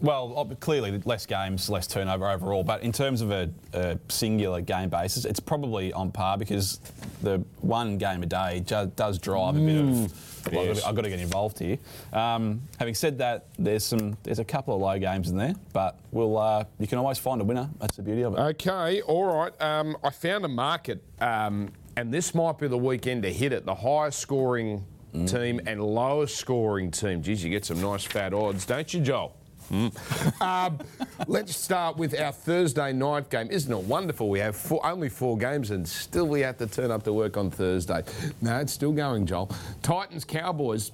[0.00, 2.62] well, clearly less games, less turnover overall.
[2.64, 6.80] But in terms of a, a singular game basis, it's probably on par because
[7.22, 10.12] the one game a day ju- does drive a bit of.
[10.52, 10.82] Well, Yes.
[10.84, 11.76] I've got to get involved here.
[12.12, 15.98] Um, having said that, there's some there's a couple of low games in there, but
[16.10, 17.68] we'll uh, you can always find a winner.
[17.80, 18.38] That's the beauty of it.
[18.40, 19.52] Okay, all right.
[19.60, 23.66] Um, I found a market, um, and this might be the weekend to hit it.
[23.66, 24.86] The highest scoring
[25.26, 27.20] team and lowest scoring team.
[27.22, 29.34] Geez, you get some nice fat odds, don't you, Joel?
[29.70, 30.40] Mm.
[30.40, 30.78] um,
[31.26, 33.48] let's start with our Thursday night game.
[33.50, 34.28] Isn't it wonderful?
[34.28, 37.36] We have four, only four games and still we have to turn up to work
[37.36, 38.02] on Thursday.
[38.40, 39.50] No, it's still going, Joel.
[39.82, 40.92] Titans Cowboys.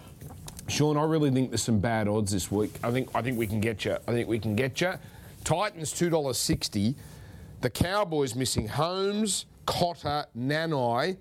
[0.68, 2.72] Sean, I really think there's some bad odds this week.
[2.82, 3.96] I think I think we can get you.
[4.08, 4.94] I think we can get you.
[5.44, 6.94] Titans two dollars sixty.
[7.60, 11.16] The Cowboys missing Holmes, Cotter, Nanai,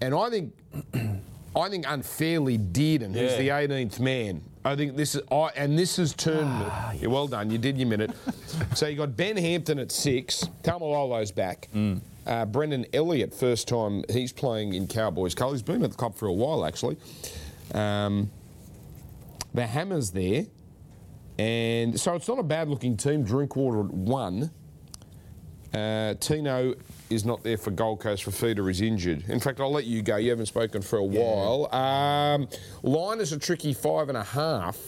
[0.00, 0.52] and I think
[1.56, 4.42] I think unfairly Dearden, who's the 18th man.
[4.64, 6.48] I think this is I and this has turned.
[6.98, 8.12] yeah, well done, you did your minute.
[8.74, 10.48] so you got Ben Hampton at six.
[10.62, 11.68] Taumalolo's back.
[12.26, 15.60] Uh, Brendan Elliott, first time he's playing in Cowboys colours.
[15.60, 16.96] He's been at the club for a while actually.
[17.74, 18.30] Um,
[19.52, 20.46] the Hammers there.
[21.38, 23.24] And so it's not a bad looking team.
[23.24, 24.50] Drinkwater at one.
[25.74, 26.74] Uh, Tino
[27.10, 28.24] is not there for Gold Coast.
[28.24, 29.24] Fifita is injured.
[29.28, 30.16] In fact, I'll let you go.
[30.16, 31.72] You haven't spoken for a while.
[31.74, 32.48] Um,
[32.82, 34.78] line is a tricky five and a half.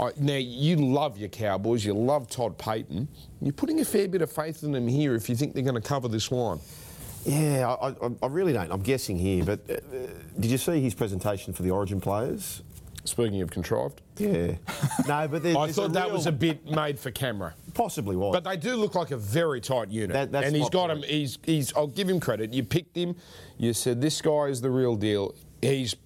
[0.00, 1.84] I, now, you love your Cowboys.
[1.84, 3.08] You love Todd Payten.
[3.40, 5.74] You're putting a fair bit of faith in them here if you think they're going
[5.74, 6.60] to cover this line.
[7.24, 8.70] Yeah, I, I, I really don't.
[8.70, 10.06] I'm guessing here, but uh, uh,
[10.38, 12.62] did you see his presentation for the Origin players?
[13.08, 14.56] Speaking of contrived, Yeah.
[15.08, 17.54] no, but there, I there's thought that real- was a bit made for camera.
[17.74, 18.32] possibly was.
[18.32, 20.12] But they do look like a very tight unit.
[20.12, 21.02] That- that's and he's got him.
[21.02, 21.72] He's, he's.
[21.74, 22.52] I'll give him credit.
[22.52, 23.16] You picked him.
[23.56, 25.34] You said this guy is the real deal.
[25.62, 25.96] He's.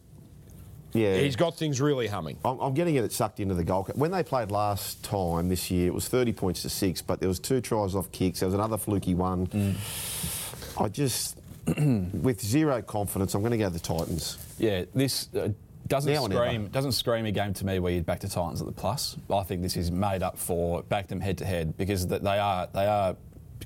[0.93, 2.39] yeah, He's got things really humming.
[2.45, 3.85] I'm, I'm getting it sucked into the goal.
[3.95, 7.29] When they played last time this year, it was 30 points to six, but there
[7.29, 8.41] was two tries off kicks.
[8.41, 9.47] There was another fluky one.
[9.49, 10.81] Mm.
[10.81, 14.39] I just, with zero confidence, I'm going to go the Titans.
[14.59, 15.49] Yeah, this uh,
[15.93, 18.67] doesn't Now scream doesn't scream a game to me where you'd back to Titans at
[18.67, 19.17] the plus.
[19.31, 22.69] I think this is made up for back them head to head because they are
[22.73, 23.15] they are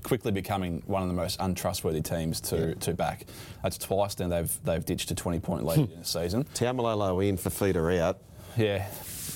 [0.03, 3.27] quickly becoming one of the most untrustworthy teams to, to back.
[3.63, 6.45] That's twice now they've they've ditched a 20 point lead in the season.
[6.55, 8.19] Taumalolo in, for Fifita out,
[8.57, 8.87] Yeah,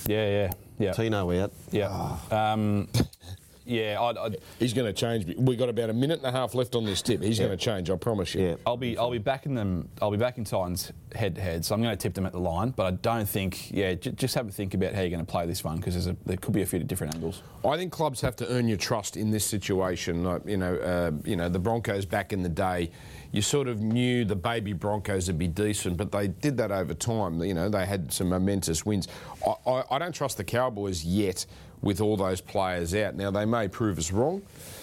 [0.07, 1.53] yeah, yeah, yeah, Tino out.
[1.71, 2.17] yeah.
[2.29, 2.89] Um,
[3.71, 5.33] yeah, I'd, I'd, He's going to change.
[5.37, 7.21] We've got about a minute and a half left on this tip.
[7.21, 7.89] He's going to change.
[7.89, 8.41] I promise you.
[8.41, 8.55] Yeah.
[8.65, 9.87] I'll be I'll be backing them.
[10.01, 11.63] I'll be backing Titans head to head.
[11.63, 13.71] So I'm going to tip them at the line, but I don't think.
[13.71, 16.05] Yeah, j- just have a think about how you're going to play this one because
[16.25, 17.41] there could be a few different angles.
[17.65, 20.23] I think clubs have to earn your trust in this situation.
[20.23, 22.91] Like, you know, uh, you know, the Broncos back in the day,
[23.31, 26.93] you sort of knew the baby Broncos would be decent, but they did that over
[26.93, 27.41] time.
[27.41, 29.07] You know, they had some momentous wins.
[29.45, 31.45] I, I, I don't trust the Cowboys yet
[31.81, 33.15] with all those players out.
[33.15, 34.41] Now they may prove us wrong.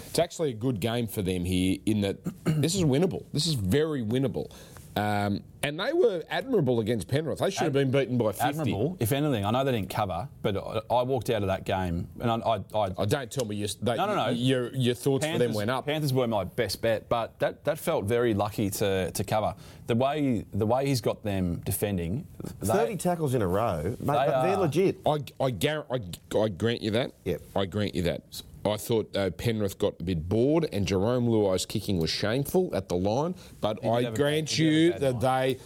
[0.09, 3.25] It's actually a good game for them here in that this is winnable.
[3.33, 4.51] This is very winnable.
[4.97, 7.41] Um, and they were admirable against Penrith.
[7.41, 8.45] They should have been beaten by 50.
[8.45, 9.45] Admirable, if anything.
[9.45, 12.37] I know they didn't cover, but I, I walked out of that game and I.
[12.37, 14.29] I, I Oh, don't tell me your, they, No, no, no.
[14.29, 15.87] your, your thoughts for them went up.
[15.87, 19.55] Panthers were my best bet, but that, that felt very lucky to, to cover.
[19.89, 22.27] The way the way he's got them defending,
[22.61, 24.99] they- 30 tackles in a row, mate, but they're are- legit.
[25.07, 26.01] I, I, gar- I,
[26.39, 27.13] I grant you that.
[27.25, 27.43] Yep.
[27.57, 28.23] I grant you that.
[28.71, 32.89] I thought uh, Penrith got a bit bored and Jarome Luai's kicking was shameful at
[32.89, 35.59] the line, but I grant bad- you have a bad that they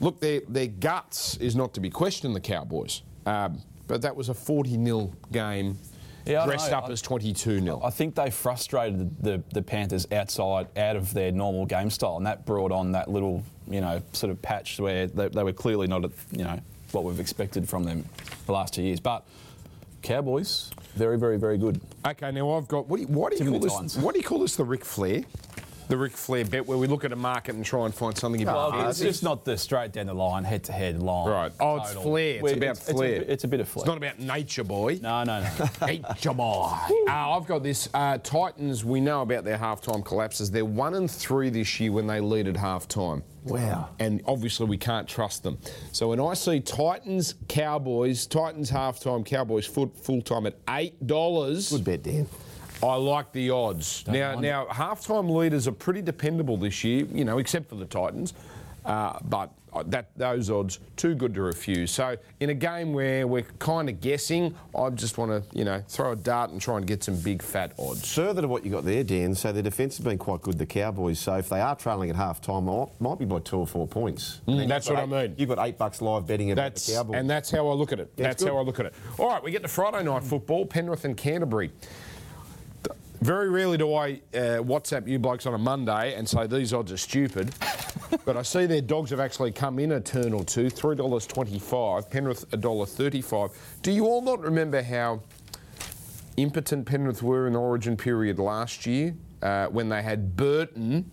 [0.00, 2.34] look their their guts is not to be questioned.
[2.34, 5.78] The Cowboys, um, but that was a forty 0 game,
[6.26, 10.06] Yeah, dressed up I- as twenty two 0 I think they frustrated the, the Panthers
[10.12, 14.02] outside, out of their normal game style, and that brought on that little, you know,
[14.12, 16.58] sort of patch where they, they were clearly not, you know,
[16.92, 18.04] what we've expected from them
[18.46, 19.00] the last two years.
[19.00, 19.26] But
[20.02, 21.80] Cowboys, very, very, very good.
[22.06, 23.96] Okay, now I've got what do you, why do you call this?
[23.96, 24.56] What do you call this?
[24.56, 25.22] The Ric Flair?
[25.88, 28.42] The Ric Flair bet where we look at a market and try and find something
[28.42, 31.28] a bit Well, it's just not the straight down the line, head to head line.
[31.28, 31.52] Right.
[31.60, 32.40] Oh, it's flair.
[32.42, 33.16] It's about it's, flair.
[33.16, 33.82] a, bit- it's a bit of flair.
[33.82, 34.98] It's not about nature, boy.
[35.02, 35.86] no, no, no.
[35.86, 36.72] Nature boy.
[37.08, 37.88] Uh, I've got this.
[37.92, 40.50] Uh, Titans, we know about their halftime collapses.
[40.50, 43.22] They're one and three this year when they lead at halftime.
[43.44, 43.90] Wow.
[43.98, 45.58] And obviously, we can't trust them.
[45.90, 51.70] So when I see Titans, Cowboys, Titans halftime, Cowboys full time at $8.
[51.70, 52.28] Good bet, Dan.
[52.82, 54.04] I like the odds.
[54.08, 57.84] now, mind now halftime leaders are pretty dependable this year, you know, except for the
[57.86, 58.34] Titans.
[58.84, 61.90] Uh, but uh, that those odds too good to refuse.
[61.90, 65.82] So in a game where we're kind of guessing, I just want to you know
[65.88, 68.12] throw a dart and try and get some big fat odds.
[68.14, 70.66] Further to what you got there, Dan, so their defence has been quite good, the
[70.66, 71.18] Cowboys.
[71.18, 73.86] So if they are trailing at half time, it might be by two or four
[73.86, 74.40] points.
[74.46, 75.34] Mm, that's you've got what I mean.
[75.38, 77.16] You've got eight bucks live betting about That's the Cowboys.
[77.16, 78.12] and that's how I look at it.
[78.16, 78.94] Yeah, that's how I look at it.
[79.18, 81.70] All right, we get to Friday night football, Penrith and Canterbury.
[83.22, 86.90] Very rarely do I uh, WhatsApp you blokes on a Monday and say these odds
[86.90, 87.54] are stupid,
[88.24, 90.68] but I see their dogs have actually come in a turn or two.
[90.68, 92.10] Three dollars twenty-five.
[92.10, 93.50] Penrith a dollar thirty-five.
[93.82, 95.20] Do you all not remember how
[96.36, 101.08] impotent Penrith were in Origin period last year uh, when they had Burton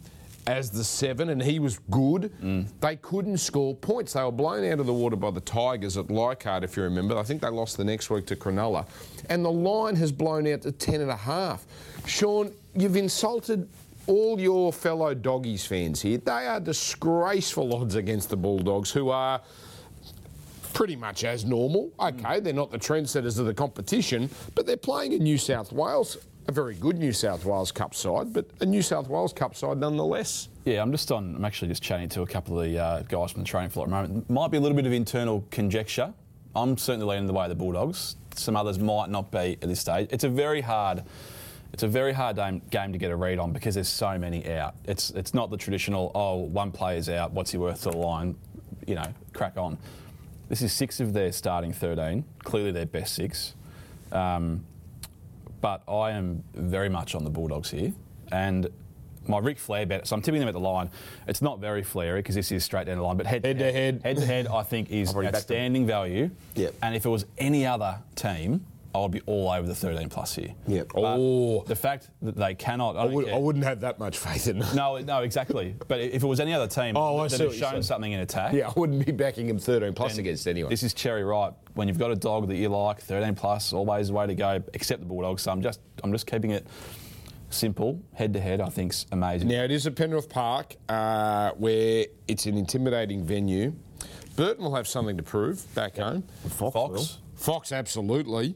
[0.47, 2.32] as the seven and he was good.
[2.41, 2.67] Mm.
[2.80, 4.13] They couldn't score points.
[4.13, 7.17] They were blown out of the water by the Tigers at Leichhardt, if you remember.
[7.17, 8.88] I think they lost the next week to Cronulla.
[9.30, 11.65] And the line has blown out to ten and a half.
[12.06, 13.67] Sean, you've insulted
[14.08, 16.17] all your fellow doggies fans here.
[16.17, 19.41] They are disgraceful odds against the Bulldogs, who are
[20.73, 21.91] pretty much as normal.
[21.99, 22.25] Mm.
[22.25, 26.17] Okay, they're not the trendsetters of the competition, but they're playing in New South Wales,
[26.50, 29.78] a very good New South Wales Cup side, but a New South Wales Cup side
[29.78, 30.50] nonetheless.
[30.66, 31.36] Yeah, I'm just on.
[31.36, 33.86] I'm actually just chatting to a couple of the uh, guys from the training floor
[33.86, 34.30] at the moment.
[34.32, 36.12] Might be a little bit of internal conjecture.
[36.56, 38.16] I'm certainly leaning the way of the Bulldogs.
[38.36, 40.10] Some others might not be at this stage.
[40.12, 41.04] It's a very hard.
[41.72, 42.38] It's a very hard
[42.72, 44.74] game, to get a read on because there's so many out.
[44.86, 46.12] It's it's not the traditional.
[46.16, 47.32] Oh, one player's out.
[47.32, 48.36] What's he worth to the line?
[48.88, 49.78] You know, crack on.
[50.48, 52.26] This is six of their starting 13.
[52.44, 53.54] Clearly their best six.
[54.12, 54.66] Um,
[55.62, 57.93] but I am very much on the Bulldogs here.
[58.32, 58.67] And
[59.28, 60.89] my Ric Flair bet, so I'm tipping them at the line.
[61.28, 63.72] It's not very flary because this is straight down the line, but head, Head to
[63.72, 64.02] head.
[64.04, 65.56] head to head, I think is I've already backed them.
[65.56, 66.32] outstanding value.
[66.56, 66.74] Yep.
[66.82, 70.36] And if it was any other team, I would be all over the 13 plus
[70.36, 70.54] here.
[70.67, 70.88] Yep.
[70.95, 71.63] But Oh.
[71.67, 74.60] the fact that they cannot, I, I, would, I wouldn't have that much faith in
[74.60, 74.75] them.
[74.75, 75.75] No, no, exactly.
[75.88, 78.19] But if it was any other team Oh, I that see had shown something in
[78.21, 80.71] attack, Yeah, I wouldn't be backing him 13 plus against anyone.
[80.71, 81.54] This is cherry ripe.
[81.75, 84.63] When you've got a dog that you like, 13 plus, always the way to go.
[84.73, 86.65] Except the Bulldogs, so I'm just I'm just keeping it
[87.52, 88.62] simple, head to head.
[88.62, 89.47] I think's amazing.
[89.49, 93.73] Now, it is at Penrith Park, uh, where it's an intimidating venue.
[94.36, 96.23] Burton will have something to prove back home.
[96.47, 96.91] Fox, Fox.
[96.91, 97.08] will.
[97.36, 98.56] Fox, absolutely.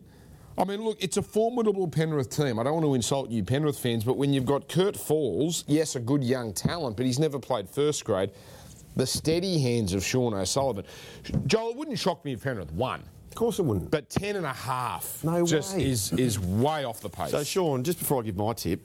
[0.58, 2.60] I mean, look, it's a formidable Penrith team.
[2.60, 5.96] I don't want to insult you, Penrith fans, but when you've got Kurt Falls, yes,
[5.96, 8.32] a good young talent, but he's never played first grade.
[8.96, 10.86] The steady hands of Sean O'Sullivan.
[11.48, 13.90] Joel, it wouldn't shock me if Penrith won, Of course it wouldn't.
[13.90, 15.86] but 10 and a half No just way.
[15.90, 17.32] is is way off the pace.
[17.32, 18.82] So, Sean, just before I give my tip,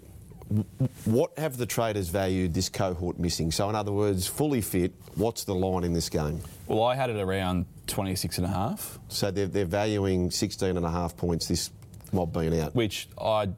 [1.04, 3.50] what have the traders valued this cohort missing?
[3.50, 6.40] So, in other words, fully fit, what's the line in this game?
[6.66, 10.86] Well, I had it around 26 and a half, So, they're, they're valuing 16 and
[10.86, 11.70] a half points this
[12.12, 12.74] mob being out.
[12.74, 13.48] which I,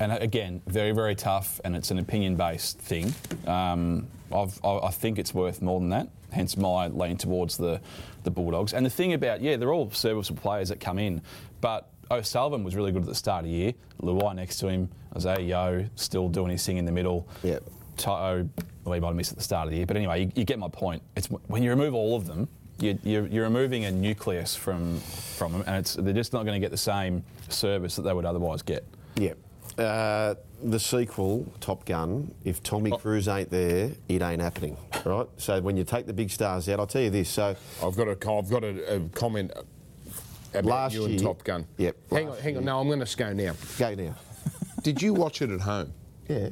[0.00, 3.14] and again, very, very tough, and it's an opinion based thing.
[3.46, 7.80] Um, I've, I, I think it's worth more than that, hence my lean towards the,
[8.24, 8.72] the Bulldogs.
[8.72, 11.22] And the thing about, yeah, they're all serviceable players that come in,
[11.60, 13.72] but O'Sullivan was really good at the start of the year.
[14.02, 17.28] Luai next to him, Isaah Yeo still doing his thing in the middle.
[17.42, 17.62] Yep.
[17.96, 18.48] To'o,
[18.84, 20.44] well, he might have missed at the start of the year, but anyway, you, you
[20.44, 21.02] get my point.
[21.16, 22.48] It's when you remove all of them,
[22.82, 26.60] you, you're, you're removing a nucleus from from them, and it's, they're just not going
[26.60, 28.84] to get the same service that they would otherwise get.
[29.16, 29.32] Yeah.
[29.78, 35.26] Uh, the sequel, Top Gun, if Tommy Cruise ain't there, it ain't happening, right?
[35.38, 37.28] So when you take the big stars out, I'll tell you this.
[37.30, 39.50] So I've got a, I've got a, a comment
[40.52, 41.66] about Last you and year- Top Gun.
[41.78, 42.62] Yep, Hang on, last hang on.
[42.62, 42.66] year.
[42.72, 43.54] No, I'm going to go now.
[43.78, 44.14] go now.
[44.82, 45.92] Did you watch it at home?
[46.28, 46.50] Yeah.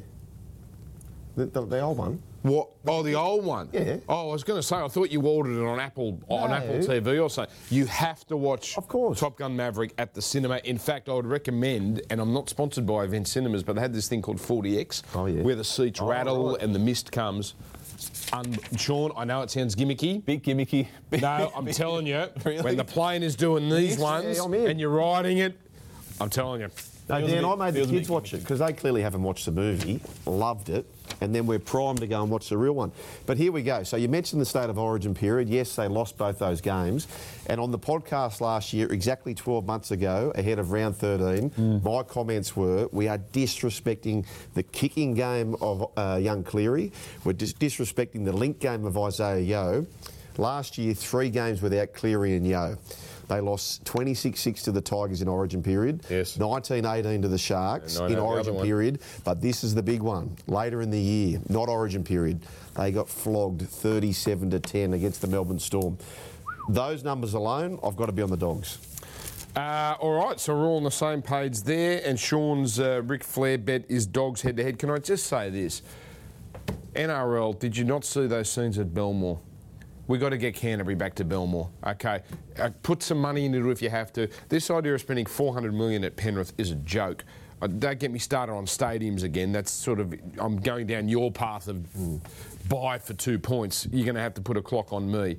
[1.37, 2.23] The, the, the old one.
[2.43, 2.69] What?
[2.87, 3.69] Oh, the old one.
[3.73, 3.99] Yeah.
[4.09, 4.77] Oh, I was going to say.
[4.77, 7.55] I thought you ordered it on Apple on Apple TV or something.
[7.69, 8.79] You have to watch.
[8.79, 9.21] Of course.
[9.21, 10.59] Top Gun Maverick at the cinema.
[10.65, 13.93] In fact, I would recommend, and I'm not sponsored by Event Cinemas, but they had
[13.93, 15.43] this thing called 40X, Oh, yeah.
[15.43, 16.63] where the seats Oh, rattle right.
[16.63, 17.55] and the mist comes.
[18.33, 20.25] Un- Sean, I know it sounds gimmicky.
[20.25, 20.89] Big gimmicky.
[21.21, 22.63] No, I'm telling you, Really?
[22.63, 25.59] when the plane is doing these Yes, ones I'm and you're riding it,
[26.19, 26.69] I'm telling you.
[27.11, 29.53] No, Dan, bit- I made the kids watch it because they clearly haven't watched the
[29.53, 30.87] movie, loved it,
[31.21, 32.93] and then we're primed to go and watch the real one.
[33.27, 33.83] But here we go.
[33.83, 35.49] So you mentioned the state of origin period.
[35.49, 37.07] Yes, they lost both those games.
[37.47, 42.03] And on the podcast last year, exactly 12 months ago, ahead of round 13, my
[42.03, 46.93] comments were we are disrespecting the kicking game of uh, young Cleary,
[47.25, 49.87] we're dis- disrespecting the link game of Isaah Yeo.
[50.39, 52.77] Last year, three games without Cleary and Yo.
[53.31, 56.03] They lost 26-6 to the Tigers in Origin period.
[56.11, 56.37] Yes.
[56.37, 59.01] 19-18 to the Sharks in Origin period.
[59.23, 60.37] But this is the big one.
[60.49, 62.41] Later in the year, not Origin period,
[62.77, 65.97] they got flogged 37 to 10 against the Melbourne Storm.
[66.69, 68.79] Those numbers alone, I've got to be on the dogs.
[69.55, 73.23] Uh, all right, so we're all on the same page there, and Sean's uh, Ric
[73.23, 74.77] Flair bet is dogs head to head.
[74.77, 75.83] Can I just say this?
[76.95, 79.39] NRL, did you not see those scenes at Belmore?
[80.11, 81.71] We got to get Canterbury back to Belmore.
[81.87, 82.21] Okay,
[82.59, 84.29] uh, put some money into it if you have to.
[84.49, 87.25] This idea of spending 400 million at Penrith is a joke.
[87.63, 89.53] Uh, don't get me started on stadiums again.
[89.53, 91.87] That's sort of I'm going down your path of
[92.69, 93.87] buy for two points.
[93.93, 95.37] You're going to have to put a clock on me.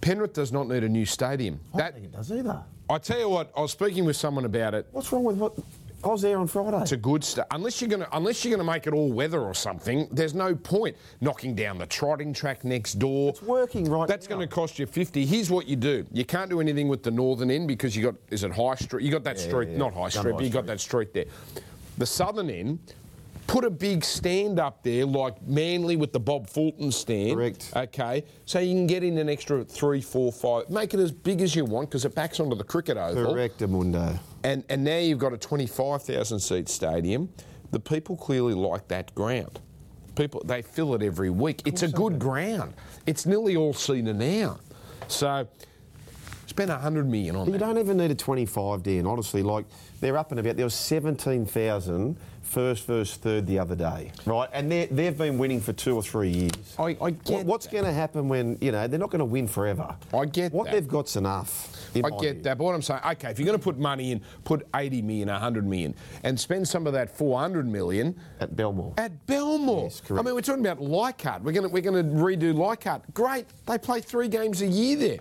[0.00, 1.60] Penrith does not need a new stadium.
[1.74, 2.62] I don't That think it does either.
[2.88, 4.86] I tell you what, I was speaking with someone about it.
[4.92, 5.54] What's wrong with what?
[6.04, 6.80] I was there on Friday.
[6.80, 7.48] It's a good start.
[7.50, 10.34] Unless you're going to, unless you're going to make it all weather or something, there's
[10.34, 13.30] no point knocking down the trotting track next door.
[13.30, 14.36] It's working right That's now.
[14.36, 15.26] going to cost you 50.
[15.26, 16.06] Here's what you do.
[16.12, 19.04] You can't do anything with the northern end because you got, is it High Street?
[19.04, 19.78] You got that street, yeah.
[19.78, 21.26] not High Street, High but you got that street there.
[21.98, 22.78] The southern end,
[23.48, 27.34] put a big stand up there like Manly with the Bob Fulton stand.
[27.34, 27.72] Correct.
[27.74, 30.70] Okay, so you can get in an extra three, four, five.
[30.70, 33.32] Make it as big as you want because it backs onto the cricket oval.
[33.32, 34.16] Correct, Amundo.
[34.44, 37.32] And, and now you've got a 25,000 seat stadium.
[37.70, 39.60] The people clearly like that ground.
[40.14, 41.62] People, they fill it every week.
[41.64, 42.74] It's a good ground.
[43.06, 44.58] It's nearly all season now.
[45.06, 45.46] So
[46.58, 47.58] spend 100 million on You that.
[47.58, 49.42] don't even need a 25, Dan, honestly.
[49.44, 49.64] Like,
[50.00, 50.56] they're up and about.
[50.56, 54.48] There was 17,000 first, first, third the other day, right?
[54.52, 56.50] And they're- they've been winning for two or three years.
[56.78, 59.24] I- I get What- What's going to happen when, you know, they're not going to
[59.24, 59.94] win forever.
[60.12, 60.72] I get What that.
[60.72, 61.76] they've got's enough.
[61.94, 62.42] I get view.
[62.42, 65.00] that, but what I'm saying, okay, if you're going to put money in, put 80
[65.02, 65.94] million, 100 million,
[66.24, 68.94] and spend some of that 400 million At Belmore.
[68.98, 69.84] at Belmore.
[69.84, 70.22] Yes, correct.
[70.22, 71.42] I mean, we're talking about Leichhardt.
[71.44, 73.02] We're going to we're going to redo Leichhardt.
[73.14, 75.18] Great, they play three games a year there.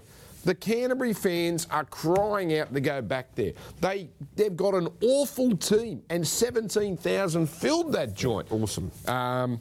[0.48, 3.52] The Canterbury fans are crying out to go back there.
[3.82, 4.08] They
[4.38, 8.50] they've got an awful team, and 17,000 filled that joint.
[8.50, 8.90] Awesome.
[9.08, 9.60] Um,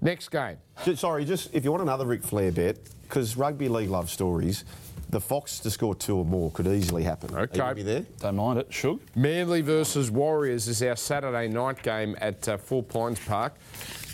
[0.00, 0.58] next game.
[0.84, 4.64] Ju- Sorry, just if you want another Ric Flair bet, because rugby league love stories,
[5.08, 7.34] the Fox to score two or more could easily happen.
[7.34, 7.58] Are you Okay.
[7.58, 8.06] gonna be there?
[8.20, 8.72] Don't mind it.
[8.72, 9.00] Shug.
[9.16, 13.54] Manly versus Warriors is our Saturday night game at uh, Four Pines Park.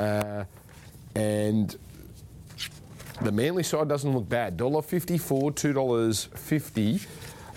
[0.01, 0.45] Uh,
[1.15, 1.77] and
[3.23, 4.57] the Manly side doesn't look bad.
[4.59, 7.07] $1.54, $2.50.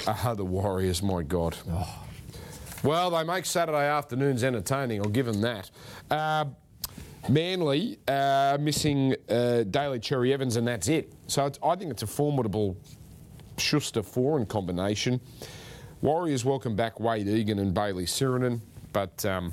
[0.07, 1.55] Ah, the Warriors, my God.
[2.83, 5.69] Well, they make Saturday afternoons entertaining, I'll give them that.
[6.09, 6.45] Uh,
[7.27, 11.11] Manly uh, missing uh, Daly Cherry Evans, and that's it.
[11.27, 12.77] So it's, I think it's a formidable
[13.57, 15.19] Schuster Foran combination.
[16.01, 18.61] Warriors welcome back Wayde Egan and Bayley Sironen,
[18.93, 19.51] but um,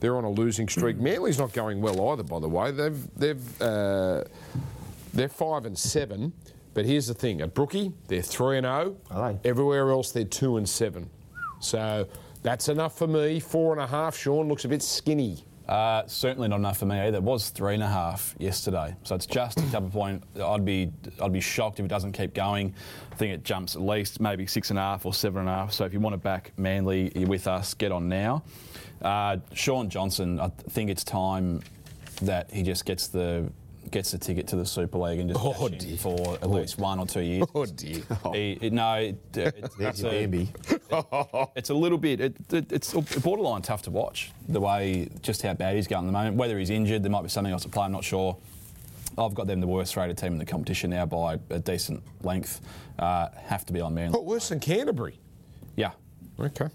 [0.00, 0.96] they're on a losing streak.
[1.00, 2.72] Manly's not going well either, by the way.
[2.72, 4.24] They've they've uh,
[5.12, 6.32] they're five and seven,
[6.74, 8.96] but here's the thing: at Brookie, they're three and zero.
[9.10, 9.48] Are they?
[9.48, 11.08] Everywhere else, they're two and seven.
[11.60, 12.06] So
[12.42, 13.40] that's enough for me.
[13.40, 14.16] Four and a half.
[14.16, 15.44] Sean looks a bit skinny.
[15.68, 17.18] Uh, certainly not enough for me either.
[17.18, 20.24] It was three and a half yesterday, so it's just a couple point.
[20.42, 20.90] I'd be
[21.22, 22.74] I'd be shocked if it doesn't keep going.
[23.12, 25.52] I think it jumps at least maybe six and a half or seven and a
[25.52, 25.72] half.
[25.72, 27.74] So if you want to back Manly, you're with us.
[27.74, 28.42] Get on now.
[29.00, 31.60] Uh, Shaun Johnson, I th- think it's time
[32.22, 33.48] that he just gets the
[33.90, 35.96] gets a ticket to the Super League and just Oh, dear.
[35.96, 37.46] for at least one or two years.
[37.54, 38.02] Oh dear.
[38.32, 40.48] He, it- no, it, it, it's, a, Bambi.
[41.56, 42.20] it's a little bit.
[42.20, 46.06] It, it, it's borderline tough to watch the way just how bad he's going at
[46.06, 46.36] the moment.
[46.36, 47.84] Whether he's injured, there might be something else to play.
[47.84, 48.36] I'm not sure.
[49.18, 52.60] I've got them the worst rated team in the competition now by a decent length.
[52.98, 54.12] Uh, have to be on Manly.
[54.12, 55.18] What worse than Canterbury?
[55.76, 55.92] Yeah.
[56.38, 56.68] Okay.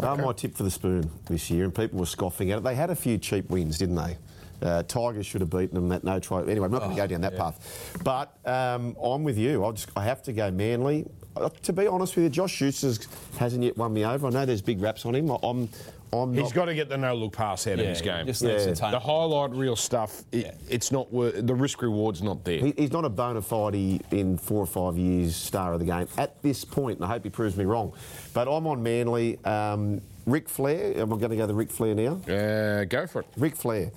[0.00, 2.64] Uh, my tip for the spoon this year, and people were scoffing at it.
[2.64, 4.18] They had a few cheap wins, didn't they?
[4.62, 5.88] Uh, Tigers should have beaten them.
[5.88, 6.42] That no try.
[6.42, 7.98] Anyway, I'm not going to go down that path.
[8.04, 9.64] But um, I'm with you.
[9.64, 11.06] I just I have to go Manly.
[11.36, 12.92] Uh, to be honest with you, Josh Schuster
[13.38, 14.26] hasn't yet won me over.
[14.26, 15.30] I know there's big raps on him.
[15.30, 15.68] I- I'm
[16.12, 18.26] I'm He's not, got to get the no look pass out of Yeah, his game.
[18.26, 18.90] just needs to Yeah.
[18.92, 20.52] the highlight reel stuff, it, Yeah.
[20.70, 22.58] it's not worth the risk reward's not there.
[22.60, 26.06] He, he's not a bona fide in four or five years star of the game
[26.16, 27.92] at this point, and I hope he proves me wrong.
[28.32, 29.44] But I'm on Manly.
[29.44, 30.96] Um, Ric Flair.
[30.96, 32.14] Am I going to go the Ric Flair now?
[32.32, 33.26] Uh, go for it.
[33.36, 33.90] Ric Flair.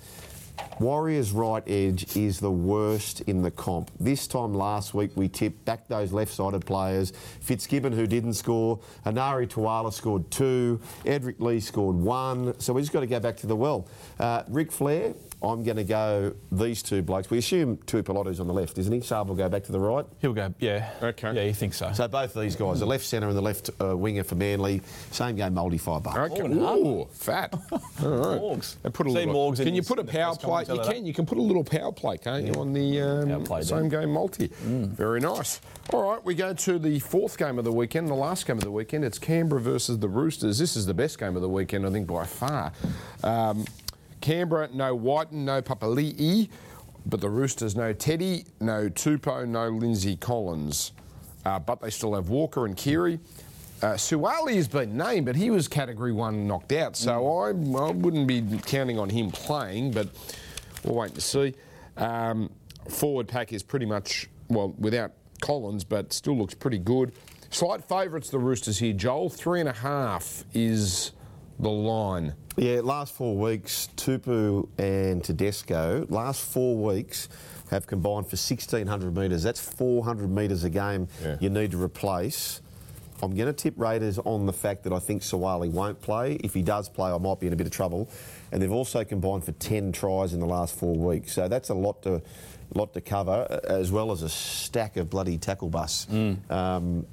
[0.78, 3.90] Warriors right edge is the worst in the comp.
[4.00, 7.12] This time last week we tipped back those left-sided players.
[7.40, 12.58] Fitzgibbon who didn't score, Enari Tuala scored two, Edrick Lee scored one.
[12.58, 13.88] So we just got to go back to the well.
[14.18, 17.30] Uh, Ric Flair, I'm going to go these two blokes.
[17.30, 19.00] We assume Tuipulotu's on the left, isn't he?
[19.00, 20.04] Saab will go back to the right.
[20.20, 20.90] He'll go, yeah.
[21.02, 21.32] Okay.
[21.34, 21.90] Yeah, you think so.
[21.92, 24.82] So both of these guys, the left centre and the left uh, winger for Manly,
[25.10, 26.18] same game, multi five bucks.
[26.32, 26.40] Okay.
[26.44, 26.76] and half.
[26.76, 27.54] Ooh, fat.
[27.72, 28.40] All right.
[28.40, 28.76] Morgs.
[28.84, 30.76] And put a See little, Morgs can you put a power press play?
[30.76, 31.06] You can.
[31.06, 34.02] You can put a little power play, can't you, on the um, play, same Dan.
[34.02, 34.48] game multi?
[34.62, 35.60] Very nice.
[35.92, 38.64] All right, we go to the fourth game of the weekend, the last game of
[38.64, 39.04] the weekend.
[39.04, 40.58] It's Canberra versus the Roosters.
[40.58, 42.72] This is the best game of the weekend, I think, by far.
[43.24, 43.64] Um,
[44.20, 46.48] Canberra, no Wighton, no Papali'i,
[47.06, 50.92] but the Roosters, no Teddy, no Tupou, no Lindsay Collins.
[51.44, 53.18] Uh, but they still have Walker and Keary.
[53.82, 57.90] Uh, Suaalii has been named, but he was Category 1 knocked out, so I, I
[57.92, 60.08] wouldn't be counting on him playing, but
[60.84, 61.54] we'll wait to see.
[61.96, 62.50] Um,
[62.90, 67.12] forward pack is pretty much, well, without Collins, but still looks pretty good.
[67.48, 68.92] Slight favourites, the Roosters here.
[68.92, 71.12] Joel, three and a half is
[71.58, 72.34] the line.
[72.56, 77.28] Yeah, last four weeks, Tupou and Tedesco, last four weeks
[77.70, 79.42] have combined for 1,600 metres.
[79.44, 81.36] That's 400 metres a game Yeah.
[81.40, 82.60] you need to replace.
[83.22, 86.34] I'm going to tip Raiders on the fact that I think Suaalii won't play.
[86.42, 88.08] If he does play, I might be in a bit of trouble.
[88.50, 91.32] And they've also combined for 10 tries in the last four weeks.
[91.34, 92.20] So that's a lot to,
[92.74, 96.06] lot to cover, as well as a stack of bloody tackle bus.
[96.48, 97.06] Um,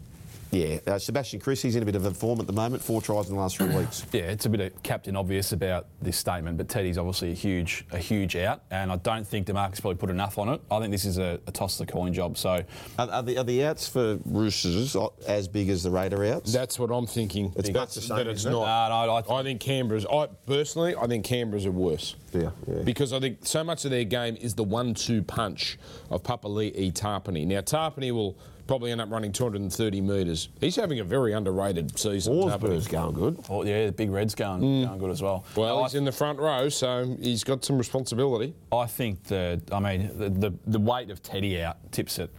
[0.52, 3.02] yeah, uh, Sebastian Kris, he's in a bit of a form at the moment, four
[3.02, 4.06] tries in the last three weeks.
[4.12, 7.86] Yeah, it's a bit of captain obvious about this statement, but Teddy's obviously a huge,
[7.92, 10.62] a huge out, and I don't think Demarcus probably put enough on it.
[10.72, 12.38] I think this is a, a toss of the coin job.
[12.38, 12.64] So
[12.98, 14.96] Are, are, the, are the outs for Roosters
[15.28, 16.54] as big as the Raider outs?
[16.54, 17.54] That's what I'm thinking.
[17.56, 18.56] It's but, the same, but it's isn't it?
[18.56, 20.06] No, no, I th- I think Canberra's.
[20.06, 22.16] I personally, I think Canberra's are worse.
[22.34, 22.84] Yeah, yeah.
[22.84, 25.78] Because I think so much of their game is the one-two punch
[26.10, 27.48] of Papali'i Tapine.
[27.48, 28.38] Now Tapine will
[28.68, 30.50] probably end up running 230 metres.
[30.60, 32.34] He's having a very underrated season.
[32.34, 33.44] Horsburgh's going good.
[33.50, 35.46] oh, yeah, the big Reds going, going good as well.
[35.56, 38.54] Well, No, he's I, in the front row, so he's got some responsibility.
[38.72, 42.30] I think the, I mean, the, the, the weight of Teddy out tips it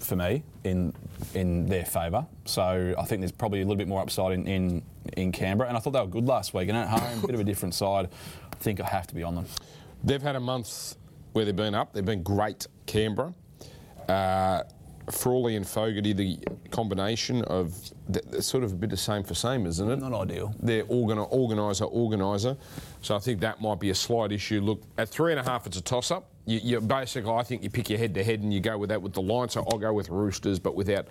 [0.00, 0.92] for me in
[1.34, 2.26] in their favour.
[2.44, 4.82] So I think there's probably a little bit more upside in, in,
[5.16, 6.68] in Canberra, and I thought they were good last week.
[6.68, 8.08] And at home, a bit of a different side.
[8.52, 9.46] I think I have to be on them.
[10.04, 10.96] They've had a month
[11.32, 11.92] where they've been up.
[11.92, 13.34] They've been great, Canberra.
[14.08, 14.62] Uh,
[15.10, 16.38] Frawley and Fogarty, the
[16.70, 17.74] combination of
[18.40, 19.96] sort of a bit the same for same, isn't it?
[20.00, 20.54] Not ideal.
[20.60, 22.56] They're organ- organiser, organiser.
[23.02, 24.60] So I think that might be a slight issue.
[24.60, 26.30] Look, at three and a half, it's a toss up.
[26.46, 28.88] You, you basically, I think you pick your head to head and you go with
[28.90, 29.48] that with the line.
[29.48, 31.06] So I'll go with Roosters, but without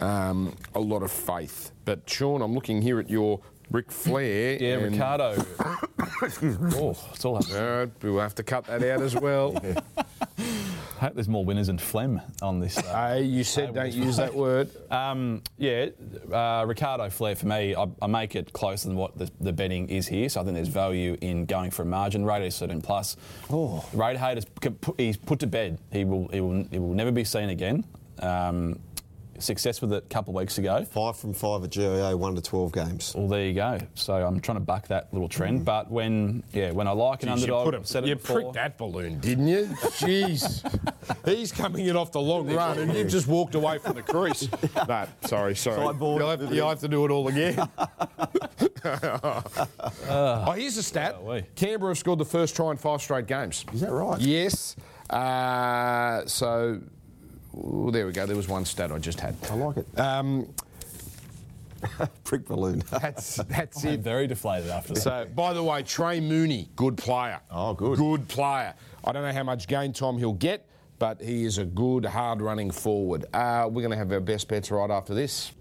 [0.00, 1.72] um, a lot of faith.
[1.84, 3.40] But Sean, I'm looking here at your
[3.70, 4.56] Ric Flair.
[4.60, 5.44] Yeah, and- Ricardo.
[5.60, 7.56] oh, it's all happening.
[7.56, 9.60] Uh, we'll have to cut that out as well.
[9.98, 10.04] I
[11.06, 12.78] hope there's more winners than Flem on this.
[12.78, 12.82] Uh,
[13.16, 14.70] Hey, you said don't use that word.
[14.90, 15.86] Um, yeah,
[16.32, 19.88] uh, Ricardo Flair for me, I, I make it closer than what the, the betting
[19.88, 22.26] is here, so I think there's value in going for a margin.
[22.26, 23.16] Is 13 plus.
[23.50, 23.84] Oh.
[23.92, 24.46] Raider haters,
[24.96, 25.78] he's put to bed.
[25.90, 27.84] He will, he will, he will never be seen again.
[28.20, 28.78] Um,
[29.42, 30.84] success with it a couple of weeks ago.
[30.84, 33.14] Five from five at GIO, one to 12 games.
[33.14, 33.78] Well, there you go.
[33.94, 35.64] So I'm trying to buck that little trend.
[35.64, 38.54] But when, yeah, when I like an Jeez, you put I've said a, you pricked
[38.54, 39.66] that balloon, didn't you?
[39.98, 40.62] Jeez.
[41.24, 44.48] He's coming in off the long run and you've just walked away from the crease.
[44.88, 45.78] No, sorry, sorry.
[45.78, 46.20] Sideboard.
[46.20, 47.56] You'll have, you'll have to do it all again.
[50.08, 51.22] oh, here's a stat.
[51.22, 51.42] we?
[51.54, 53.64] Canberra have scored the first try in five straight games.
[53.72, 54.20] Is that right?
[54.20, 54.76] Yes.
[55.10, 56.80] Uh, so,
[57.56, 58.26] ooh, there we go.
[58.26, 59.36] There was one stat I just had.
[59.50, 59.98] I like it.
[59.98, 60.48] Um,
[62.24, 62.82] Prick balloon.
[62.90, 64.00] that's that's I'm it.
[64.00, 65.00] very deflated after that.
[65.00, 67.40] So, by the way, Trey Mooney, good player.
[67.50, 67.98] Oh, good.
[67.98, 68.74] Good player.
[69.04, 72.40] I don't know how much game time he'll get, but he is a good, hard
[72.40, 73.26] running forward.
[73.32, 75.52] Uh, we're going to have our best bets right after this.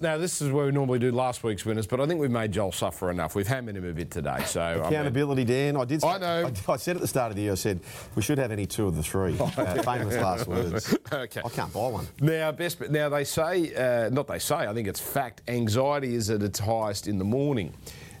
[0.00, 2.52] Now, this is where we normally do last week's winners, but I think we've made
[2.52, 3.34] Joel suffer enough.
[3.34, 4.44] We've hammered him a bit today.
[4.46, 5.76] So, I mean- Accountability, Dan.
[5.76, 6.02] I did.
[6.02, 6.52] Say, I know.
[6.68, 7.80] I, I said at the start of the year, I said
[8.14, 9.36] we should have any two of the three.
[9.58, 10.96] Uh, famous last words.
[11.12, 11.40] Okay.
[11.44, 12.06] I can't buy one.
[12.20, 12.80] Now, best.
[12.90, 14.54] Now they say, uh, not they say.
[14.54, 15.40] I think it's fact.
[15.48, 17.72] Anxiety is at its highest in the morning.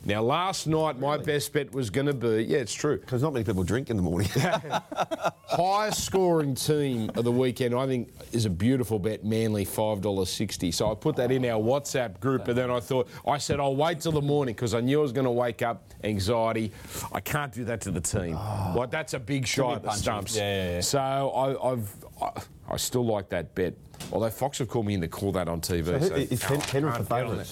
[0.04, 2.44] Now, last night my best bet was going to be.
[2.44, 2.98] Yeah, it's true.
[2.98, 4.28] Because not many people drink in the morning.
[5.48, 9.24] Highest scoring team of the weekend, I think, is a beautiful bet.
[9.24, 10.70] Manly five dollars sixty.
[10.70, 13.76] So I put that in our WhatsApp group, and then I thought I said I'll
[13.76, 16.72] wait till the morning because I knew I was going to wake up anxiety.
[17.12, 18.36] I can't do that to the team.
[18.38, 18.72] Ah.
[18.76, 20.36] Like that's a big shot at the stumps.
[20.36, 20.80] Yeah, yeah, yeah.
[20.80, 22.30] So I, I've I,
[22.70, 23.74] I still like that bet.
[24.12, 25.86] Although Fox have called me in to call that on TV.
[25.86, 27.44] So is Pen- Penrith the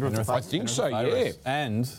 [0.00, 0.10] bet on?
[0.12, 0.86] Penrith the I think so.
[0.86, 1.32] Yeah.
[1.44, 1.90] And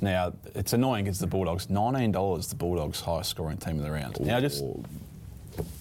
[0.00, 4.20] Now, it's annoying because the Bulldogs, $19, the Bulldogs' highest scoring team of the round.
[4.20, 4.62] Now, just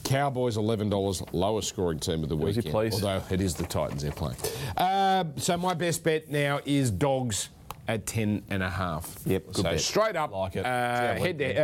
[0.06, 2.74] Cowboys eleven dollars, lowest scoring team of the Was he weekend.
[2.74, 3.04] pleased?
[3.04, 4.38] Although it is the Titans they're playing.
[4.78, 7.50] Uh, so my best bet now is dogs
[7.88, 9.18] at ten and a half.
[9.26, 9.82] Yep, good so bet.
[9.82, 10.66] straight up, Like it.
[10.66, 11.56] Uh, head to,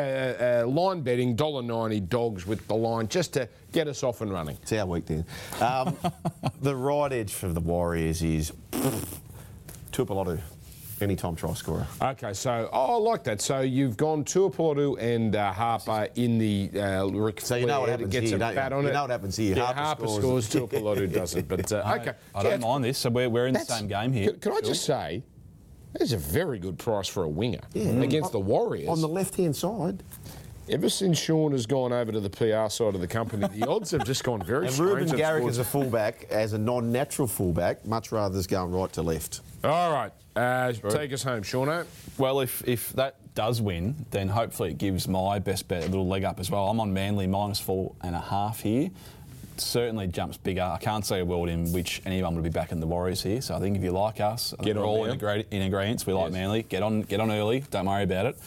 [0.61, 4.19] uh, uh, line betting dollar ninety dogs with the line just to get us off
[4.19, 4.57] and running.
[4.61, 5.23] It's our week then.
[5.61, 5.95] Um,
[6.61, 8.51] the right edge for the Warriors is
[9.91, 10.39] Tuipulotu,
[11.01, 11.85] anytime try scorer.
[12.01, 13.41] Okay, so oh, I like that.
[13.41, 17.89] So you've gone Tuipulotu and uh, Harper in the uh, Ric So you know what
[17.89, 18.61] happens gets here, a don't you?
[18.61, 18.93] on You it.
[18.93, 19.55] know what happens here.
[19.55, 20.47] Yeah, Harper Harper, scores.
[20.47, 21.47] scores, Tuipulotu doesn't.
[21.47, 22.97] But uh, okay, I don't Yeah, mind this.
[22.97, 24.31] So we're, we're in the That's- same game here.
[24.31, 25.23] Can, can I just say,
[25.93, 27.89] that's a very good price for a winger Yeah.
[28.01, 28.87] against the Warriors.
[28.89, 30.03] On the left hand side.
[30.69, 33.91] Ever since Sean has gone over to the PR side of the company, the odds
[33.91, 34.93] have just gone very And strange.
[35.11, 35.57] Reuben Garrick sports.
[35.57, 39.41] as a fullback, as a non natural fullback, much rather is going right to left.
[39.63, 41.85] All right, uh, take us home, Sean.
[42.17, 46.07] Well, if, if that does win, then hopefully it gives my best bet a little
[46.07, 46.67] leg up as well.
[46.69, 48.89] I'm on Manly minus four and a half here.
[49.57, 50.63] Certainly jumps bigger.
[50.63, 53.41] I can't see a world in which anyone would be backing the Warriors here.
[53.41, 55.11] So I think if you like us, I think Get we're on all now.
[55.11, 56.03] in, agree- in agreement.
[56.07, 56.33] We like Yes.
[56.33, 56.63] Manly.
[56.63, 57.63] Get on, get on early.
[57.69, 58.39] Don't worry about it.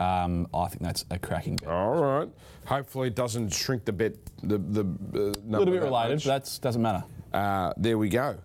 [0.00, 1.68] Um, I think that's a cracking bet.
[1.68, 2.28] All right.
[2.66, 4.14] Hopefully, it doesn't shrink the bet.
[4.44, 7.02] The the uh, a little bit that related, but that doesn't matter.
[7.32, 8.36] Uh, there we go.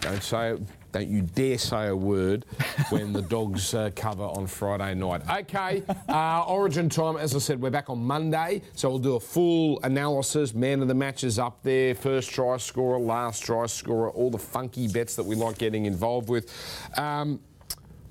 [0.00, 0.56] Don't say,
[0.92, 2.44] don't you dare say a word
[2.90, 5.22] when the dogs uh, cover on Friday night.
[5.30, 7.16] Okay, uh, Origin time.
[7.16, 10.54] As I said, we're back on Monday, so we'll do a full analysis.
[10.54, 11.94] Man of the match is up there.
[11.94, 16.28] First try scorer, last try scorer, all the funky bets that we like getting involved
[16.28, 16.52] with.
[16.98, 17.40] Um,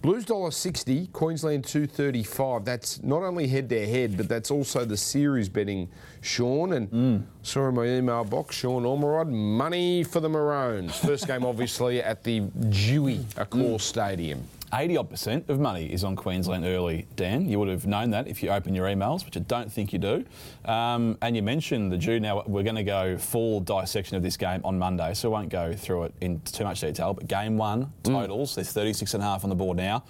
[0.01, 2.63] Blues dollar sixty, Queensland two thirty five.
[2.63, 5.89] That's not only head to head, but that's also the series betting.
[6.21, 7.23] Sean and mm.
[7.43, 10.95] saw in my email box, Sean Ormerod, money for the Maroons.
[10.97, 13.81] First game, obviously, at the Dewey Accor mm.
[13.81, 14.41] Stadium.
[14.73, 17.49] 80 odd percent of money is on Queensland early, Dan.
[17.49, 19.99] You would have known that if you open your emails, which I don't think you
[19.99, 20.25] do.
[20.65, 22.19] Um, and you mentioned the Jew.
[22.19, 25.49] Now, we're going to go full dissection of this game on Monday, so I won't
[25.49, 27.13] go through it in too much detail.
[27.13, 30.03] But game one, totals, there's 36 and a half on the board now.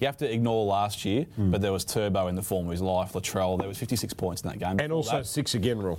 [0.00, 2.80] You have to ignore last year, but there was Turbo in the form of his
[2.80, 3.58] life, Latrell.
[3.58, 4.78] There was 56 points in that game.
[4.80, 5.98] And also that, six again rule.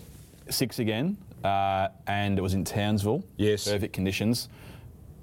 [0.49, 3.23] six again, uh, and it was in Townsville.
[3.35, 3.69] Yes.
[3.69, 4.47] Perfect conditions.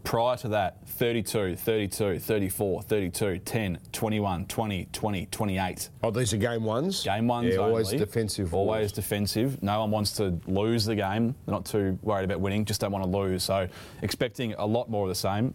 [0.06, 5.90] Prior to that, 32, 32, 34, 32, 10, 21, 20, 20, 28.
[6.04, 7.02] Oh, these are game ones?
[7.02, 7.98] Game ones Yeah, always only.
[7.98, 8.54] defensive.
[8.54, 8.92] Always rules.
[8.92, 9.60] defensive.
[9.64, 11.34] No one wants to lose the game.
[11.44, 13.42] They're not too worried about winning, just don't want to lose.
[13.42, 13.66] So
[14.02, 15.52] expecting a lot more of the same.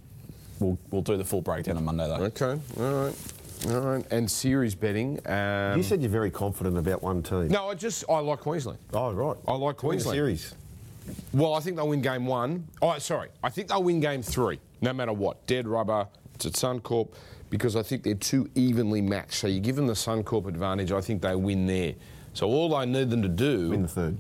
[0.59, 2.25] We'll, we'll do the full breakdown on Monday, though.
[2.25, 3.15] Okay, all right.
[3.69, 4.05] All right.
[4.11, 5.19] And series betting.
[5.29, 7.47] Um, you said you're very confident about one team.
[7.47, 8.79] no, I just, I like Queensland.
[8.91, 9.37] Oh, right.
[9.47, 10.13] I like Queensland.
[10.15, 10.55] series.
[11.33, 12.67] Well, I think they'll win game one.
[12.81, 13.29] Oh, sorry.
[13.43, 15.45] I think they'll win game three, no matter what.
[15.47, 17.13] Dead rubber, at Suncorp,
[17.49, 19.33] because I think they're too evenly matched.
[19.33, 21.93] So you give them the Suncorp advantage, I think they win there.
[22.33, 23.69] So all I need them to do.
[23.69, 24.17] Win the third.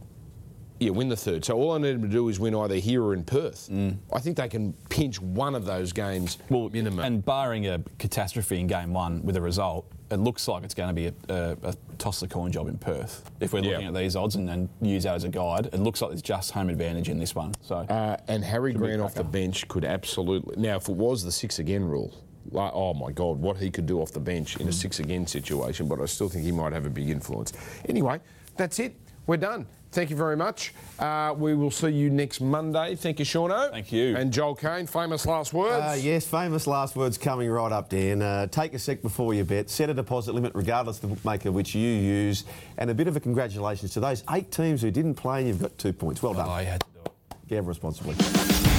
[0.81, 1.45] Yeah, win the third.
[1.45, 3.69] So all I need them to do is win either here or in Perth.
[4.11, 7.05] I think they can pinch one of those games well, minimum.
[7.05, 10.89] And barring a catastrophe in game one with a result, it looks like it's going
[10.89, 13.29] to be a, a, a toss the coin job in Perth.
[13.39, 13.87] If we're looking Yeah.
[13.89, 16.49] at these odds and, and use that as a guide, it looks like there's just
[16.49, 17.53] home advantage in this one.
[17.61, 20.55] So Uh, and Harry Grant off the bench could absolutely.
[20.57, 22.11] Now, if it was the six again rule,
[22.49, 25.27] like, oh my God, what he could do off the bench in a six again
[25.27, 27.53] situation, but I still think he might have a big influence.
[27.87, 28.19] Anyway,
[28.57, 28.95] that's it.
[29.27, 29.67] We're done.
[29.91, 30.73] Thank you very much.
[30.99, 32.95] Uh, we will see you next Monday.
[32.95, 33.69] Thank you, Shauno.
[33.71, 34.15] Thank you.
[34.15, 35.83] And Joel Caine, famous last words.
[35.83, 38.21] Uh, yes, famous last words coming right up, Dan.
[38.21, 39.69] Uh, take a sec before you bet.
[39.69, 42.45] Set a deposit limit regardless of the bookmaker which you use.
[42.77, 45.61] And a bit of a congratulations to those eight teams who didn't play and you've
[45.61, 46.23] got two points.
[46.23, 46.49] Well done.
[46.49, 47.47] I had to do it.
[47.49, 48.70] Gamble responsibly.